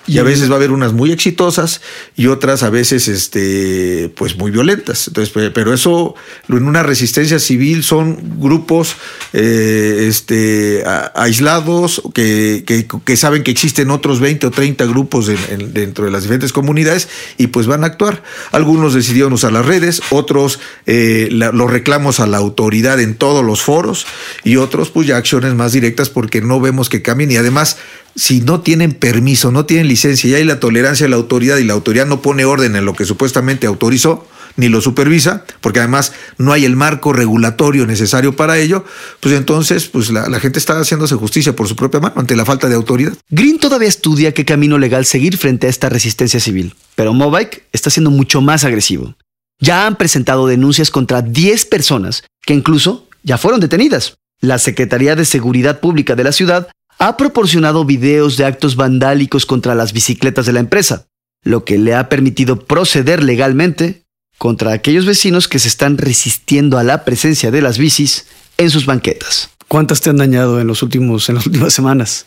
Y 0.08 0.20
a 0.20 0.24
veces 0.24 0.50
va 0.50 0.54
a 0.54 0.58
haber 0.58 0.72
unas 0.72 0.94
muy 0.94 1.12
exitosas 1.12 1.82
y 2.16 2.28
otras 2.28 2.64
a 2.64 2.70
veces 2.70 3.08
este, 3.08 4.12
pues 4.16 4.38
muy 4.38 4.52
violentas. 4.52 5.08
Entonces, 5.08 5.34
pero 5.54 5.74
eso 5.74 6.16
en 6.48 6.68
una 6.68 6.84
resistencia 6.84 7.40
civil 7.40 7.84
son 7.84 8.40
grupos 8.40 8.96
eh, 9.34 10.06
este, 10.08 10.84
aislados 11.16 12.02
que, 12.14 12.64
que, 13.04 13.18
saben 13.18 13.44
que 13.44 13.52
existen 13.52 13.90
otros 13.90 14.20
20 14.20 14.48
o 14.48 14.52
30 14.52 14.86
grupos 14.86 15.32
dentro 15.74 16.06
de 16.06 16.12
las 16.12 16.24
diferentes 16.24 16.54
comunidades 16.54 17.10
y 17.38 17.48
pues 17.48 17.68
van 17.68 17.84
a 17.84 17.88
actuar. 17.88 18.24
Algunos 18.52 18.94
decidieron 18.94 19.34
usar 19.34 19.54
las 19.54 19.66
redes, 19.66 20.02
otros 20.12 20.60
eh, 20.86 21.30
los 21.32 21.72
reclamos 21.72 22.20
a 22.20 22.28
la 22.28 22.38
autoridad 22.38 23.00
en 23.00 23.16
todos 23.16 23.44
los 23.44 23.62
foros 23.62 24.06
y 24.44 24.58
otros 24.58 24.90
pues 24.90 25.08
ya 25.08 25.18
acciones 25.18 25.54
más 25.54 25.72
directas 25.72 26.10
porque 26.10 26.42
no 26.42 26.60
vemos 26.60 26.90
que 26.90 27.02
cambien 27.02 27.32
y 27.32 27.38
además 27.38 27.78
si 28.16 28.42
no 28.42 28.62
tienen 28.62 28.94
permiso, 28.94 29.52
no 29.52 29.66
tienen 29.66 29.88
licencia 29.88 30.30
y 30.30 30.34
hay 30.36 30.46
la 30.46 30.60
tolerancia 30.60 31.06
de 31.06 31.10
la 31.10 31.18
autoridad 31.18 31.58
y 31.58 31.66
la 31.66 31.74
autoridad 31.74 32.06
no 32.06 32.22
pone 32.22 32.46
orden 32.46 32.76
en 32.76 32.86
lo 32.86 32.94
que 32.94 33.06
supuestamente 33.06 33.68
autorizó, 33.68 34.26
ni 34.56 34.70
lo 34.70 34.80
supervisa, 34.80 35.44
porque 35.60 35.80
además 35.80 36.14
no 36.38 36.54
hay 36.54 36.64
el 36.64 36.78
marco 36.78 37.12
regulatorio 37.12 37.86
necesario 37.86 38.36
para 38.36 38.58
ello, 38.58 38.86
pues 39.20 39.36
entonces 39.36 39.88
pues 39.88 40.12
la, 40.12 40.30
la, 40.30 40.40
gente 40.40 40.60
está 40.60 40.80
haciéndose 40.80 41.16
justicia 41.16 41.56
por 41.56 41.68
su 41.68 41.76
propia 41.76 42.00
mano 42.00 42.16
ante 42.18 42.38
la 42.38 42.46
falta 42.46 42.70
de 42.70 42.76
autoridad. 42.76 43.14
Green 43.30 43.60
todavía 43.60 43.90
estudia 43.90 44.34
qué 44.34 44.46
camino 44.46 44.78
legal 44.78 45.06
seguir 45.06 45.38
frente 45.38 45.68
a 45.68 45.70
esta 45.70 45.90
resistencia 45.90 46.40
civil, 46.40 46.74
pero 46.96 47.14
Mobike 47.14 47.64
está 47.74 47.90
siendo 47.90 48.12
mucho 48.12 48.40
más 48.40 48.64
agresivo. 48.64 49.16
Ya 49.60 49.88
han 49.88 49.98
presentado 49.98 50.48
denuncias 50.48 50.90
contra 50.90 51.22
10 51.22 51.66
personas 51.66 52.24
que 52.46 52.54
incluso 52.54 53.08
ya 53.24 53.38
fueron 53.38 53.60
detenidas. 53.60 54.16
La 54.42 54.60
Secretaría 54.60 55.16
de 55.16 55.26
Seguridad 55.26 55.80
Pública 55.80 56.16
de 56.16 56.26
la 56.26 56.34
ciudad 56.34 56.68
ha 56.98 57.18
proporcionado 57.18 57.86
videos 57.86 58.38
de 58.38 58.46
actos 58.46 58.76
vandálicos 58.76 59.46
contra 59.46 59.76
las 59.76 59.94
bicicletas 59.94 60.46
de 60.46 60.54
la 60.54 60.60
empresa, 60.60 61.08
lo 61.44 61.66
que 61.66 61.78
le 61.78 61.94
ha 61.94 62.10
permitido 62.10 62.60
proceder 62.60 63.24
legalmente 63.24 64.04
contra 64.38 64.74
aquellos 64.74 65.06
vecinos 65.06 65.48
que 65.48 65.60
se 65.60 65.68
están 65.68 65.98
resistiendo 65.98 66.78
a 66.78 66.84
la 66.84 67.06
presencia 67.06 67.52
de 67.52 67.62
las 67.62 67.78
bicis 67.78 68.28
en 68.58 68.70
sus 68.70 68.86
banquetas. 68.86 69.50
¿Cuántas 69.68 70.02
te 70.02 70.10
han 70.10 70.18
dañado 70.18 70.60
en 70.60 70.68
los 70.68 70.84
últimos 70.84 71.30
en 71.30 71.36
las 71.36 71.48
últimas 71.48 71.74
semanas? 71.74 72.26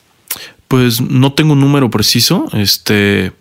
Pues 0.67 1.01
no 1.01 1.33
tengo 1.33 1.55
un 1.55 1.61
número 1.61 1.91
preciso, 1.91 2.47
este, 2.53 3.33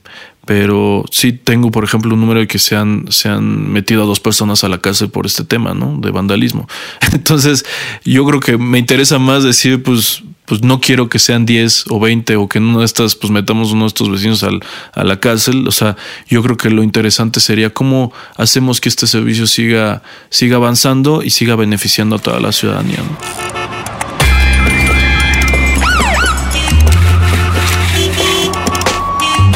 pero 0.45 1.03
sí 1.11 1.33
tengo, 1.33 1.71
por 1.71 1.83
ejemplo, 1.83 2.13
un 2.13 2.21
número 2.21 2.39
de 2.39 2.47
que 2.47 2.59
se 2.59 2.75
han, 2.75 3.05
se 3.09 3.27
han 3.27 3.69
metido 3.69 4.03
a 4.03 4.05
dos 4.05 4.21
personas 4.21 4.63
a 4.63 4.69
la 4.69 4.77
cárcel 4.77 5.09
por 5.09 5.25
este 5.25 5.43
tema, 5.43 5.73
¿no? 5.73 5.97
De 5.99 6.09
vandalismo. 6.11 6.69
Entonces, 7.11 7.65
yo 8.05 8.25
creo 8.25 8.39
que 8.39 8.57
me 8.57 8.79
interesa 8.79 9.19
más 9.19 9.43
decir, 9.43 9.83
pues, 9.83 10.23
pues 10.47 10.63
no 10.63 10.79
quiero 10.79 11.09
que 11.09 11.19
sean 11.19 11.45
10 11.45 11.85
o 11.89 11.99
20 11.99 12.37
o 12.37 12.47
que 12.47 12.59
en 12.59 12.63
una 12.63 12.79
de 12.79 12.85
estas, 12.85 13.15
pues 13.15 13.31
metamos 13.31 13.73
uno 13.73 13.83
de 13.83 13.87
estos 13.87 14.09
vecinos 14.09 14.43
al, 14.43 14.61
a 14.93 15.03
la 15.03 15.19
cárcel. 15.19 15.67
O 15.67 15.71
sea, 15.71 15.97
yo 16.29 16.41
creo 16.41 16.55
que 16.55 16.69
lo 16.69 16.83
interesante 16.83 17.41
sería 17.41 17.69
cómo 17.69 18.13
hacemos 18.37 18.79
que 18.79 18.87
este 18.87 19.07
servicio 19.07 19.45
siga, 19.45 20.01
siga 20.29 20.55
avanzando 20.55 21.21
y 21.21 21.31
siga 21.31 21.57
beneficiando 21.57 22.15
a 22.15 22.19
toda 22.19 22.39
la 22.39 22.53
ciudadanía, 22.53 22.99
¿no? 22.99 23.17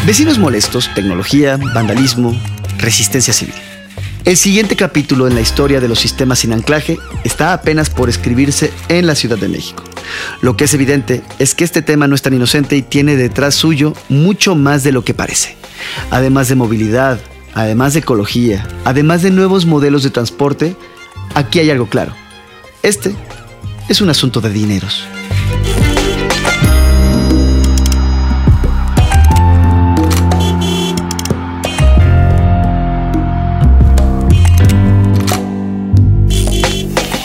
Vecinos 0.05 0.39
molestos, 0.39 0.89
tecnología, 0.93 1.57
vandalismo, 1.73 2.37
resistencia 2.79 3.31
civil. 3.33 3.55
El 4.25 4.35
siguiente 4.35 4.75
capítulo 4.75 5.25
en 5.25 5.35
la 5.35 5.41
historia 5.41 5.79
de 5.79 5.87
los 5.87 5.99
sistemas 5.99 6.39
sin 6.39 6.51
anclaje 6.51 6.97
está 7.23 7.53
apenas 7.53 7.89
por 7.89 8.09
escribirse 8.09 8.73
en 8.89 9.07
la 9.07 9.15
Ciudad 9.15 9.37
de 9.37 9.47
México. 9.47 9.83
Lo 10.41 10.57
que 10.57 10.65
es 10.65 10.73
evidente 10.73 11.21
es 11.39 11.55
que 11.55 11.63
este 11.63 11.81
tema 11.81 12.07
no 12.07 12.15
es 12.15 12.21
tan 12.21 12.33
inocente 12.33 12.75
y 12.75 12.81
tiene 12.81 13.15
detrás 13.15 13.55
suyo 13.55 13.93
mucho 14.09 14.55
más 14.55 14.83
de 14.83 14.91
lo 14.91 15.03
que 15.03 15.13
parece. 15.13 15.57
Además 16.09 16.47
de 16.47 16.55
movilidad, 16.55 17.19
además 17.53 17.93
de 17.93 17.99
ecología, 17.99 18.67
además 18.85 19.21
de 19.21 19.31
nuevos 19.31 19.65
modelos 19.65 20.03
de 20.03 20.09
transporte, 20.09 20.75
aquí 21.35 21.59
hay 21.59 21.69
algo 21.69 21.87
claro. 21.87 22.13
Este 22.83 23.15
es 23.89 24.01
un 24.01 24.09
asunto 24.09 24.41
de 24.41 24.49
dineros. 24.49 25.03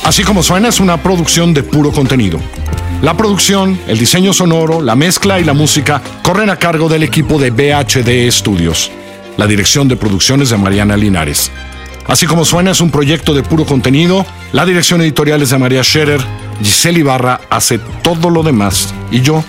Así 0.07 0.23
como 0.23 0.43
suena 0.43 0.69
es 0.69 0.79
una 0.79 1.03
producción 1.03 1.53
de 1.53 1.65
puro 1.65 1.91
contenido. 1.91 2.39
La 3.03 3.15
producción, 3.15 3.79
el 3.89 3.99
diseño 3.99 4.33
sonoro, 4.33 4.81
la 4.81 4.97
mezcla 4.97 5.39
y 5.39 5.45
la 5.45 5.53
música 5.53 6.01
corren 6.23 6.49
a 6.49 6.57
cargo 6.57 6.89
del 6.89 7.03
equipo 7.03 7.39
de 7.39 7.51
BHD 7.51 8.31
Studios. 8.33 8.91
La 9.37 9.47
dirección 9.47 9.87
de 9.87 9.97
producciones 9.97 10.49
de 10.49 10.57
Mariana 10.57 10.97
Linares. 10.97 11.53
Así 12.07 12.27
como 12.27 12.47
suena 12.47 12.71
es 12.71 12.81
un 12.81 12.91
proyecto 12.91 13.35
de 13.35 13.43
puro 13.43 13.67
contenido, 13.67 14.25
la 14.53 14.65
dirección 14.65 15.03
editorial 15.03 15.43
es 15.43 15.51
de 15.51 15.59
María 15.59 15.85
Scherer, 15.85 16.21
Giselle 16.63 17.01
Ibarra 17.01 17.41
hace 17.51 17.79
todo 18.03 18.31
lo 18.31 18.43
demás 18.43 18.95
y 19.11 19.21
yo, 19.21 19.45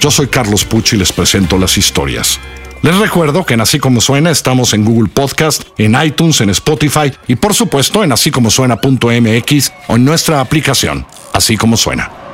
yo 0.00 0.10
soy 0.10 0.26
Carlos 0.26 0.64
Pucci 0.64 0.96
y 0.96 0.98
les 0.98 1.12
presento 1.12 1.56
las 1.56 1.78
historias. 1.78 2.38
Les 2.82 2.96
recuerdo 2.96 3.46
que 3.46 3.54
en 3.54 3.60
Así 3.62 3.78
Como 3.78 4.00
Suena 4.00 4.30
estamos 4.30 4.74
en 4.74 4.84
Google 4.84 5.08
Podcast, 5.08 5.62
en 5.78 5.96
iTunes, 6.02 6.40
en 6.42 6.50
Spotify 6.50 7.12
y 7.28 7.36
por 7.36 7.54
supuesto 7.54 8.04
en 8.04 8.12
así 8.12 8.30
como 8.30 8.50
suena.mx 8.50 9.72
o 9.88 9.96
en 9.96 10.04
nuestra 10.04 10.40
aplicación, 10.40 11.06
Así 11.32 11.56
Como 11.56 11.76
Suena. 11.76 12.29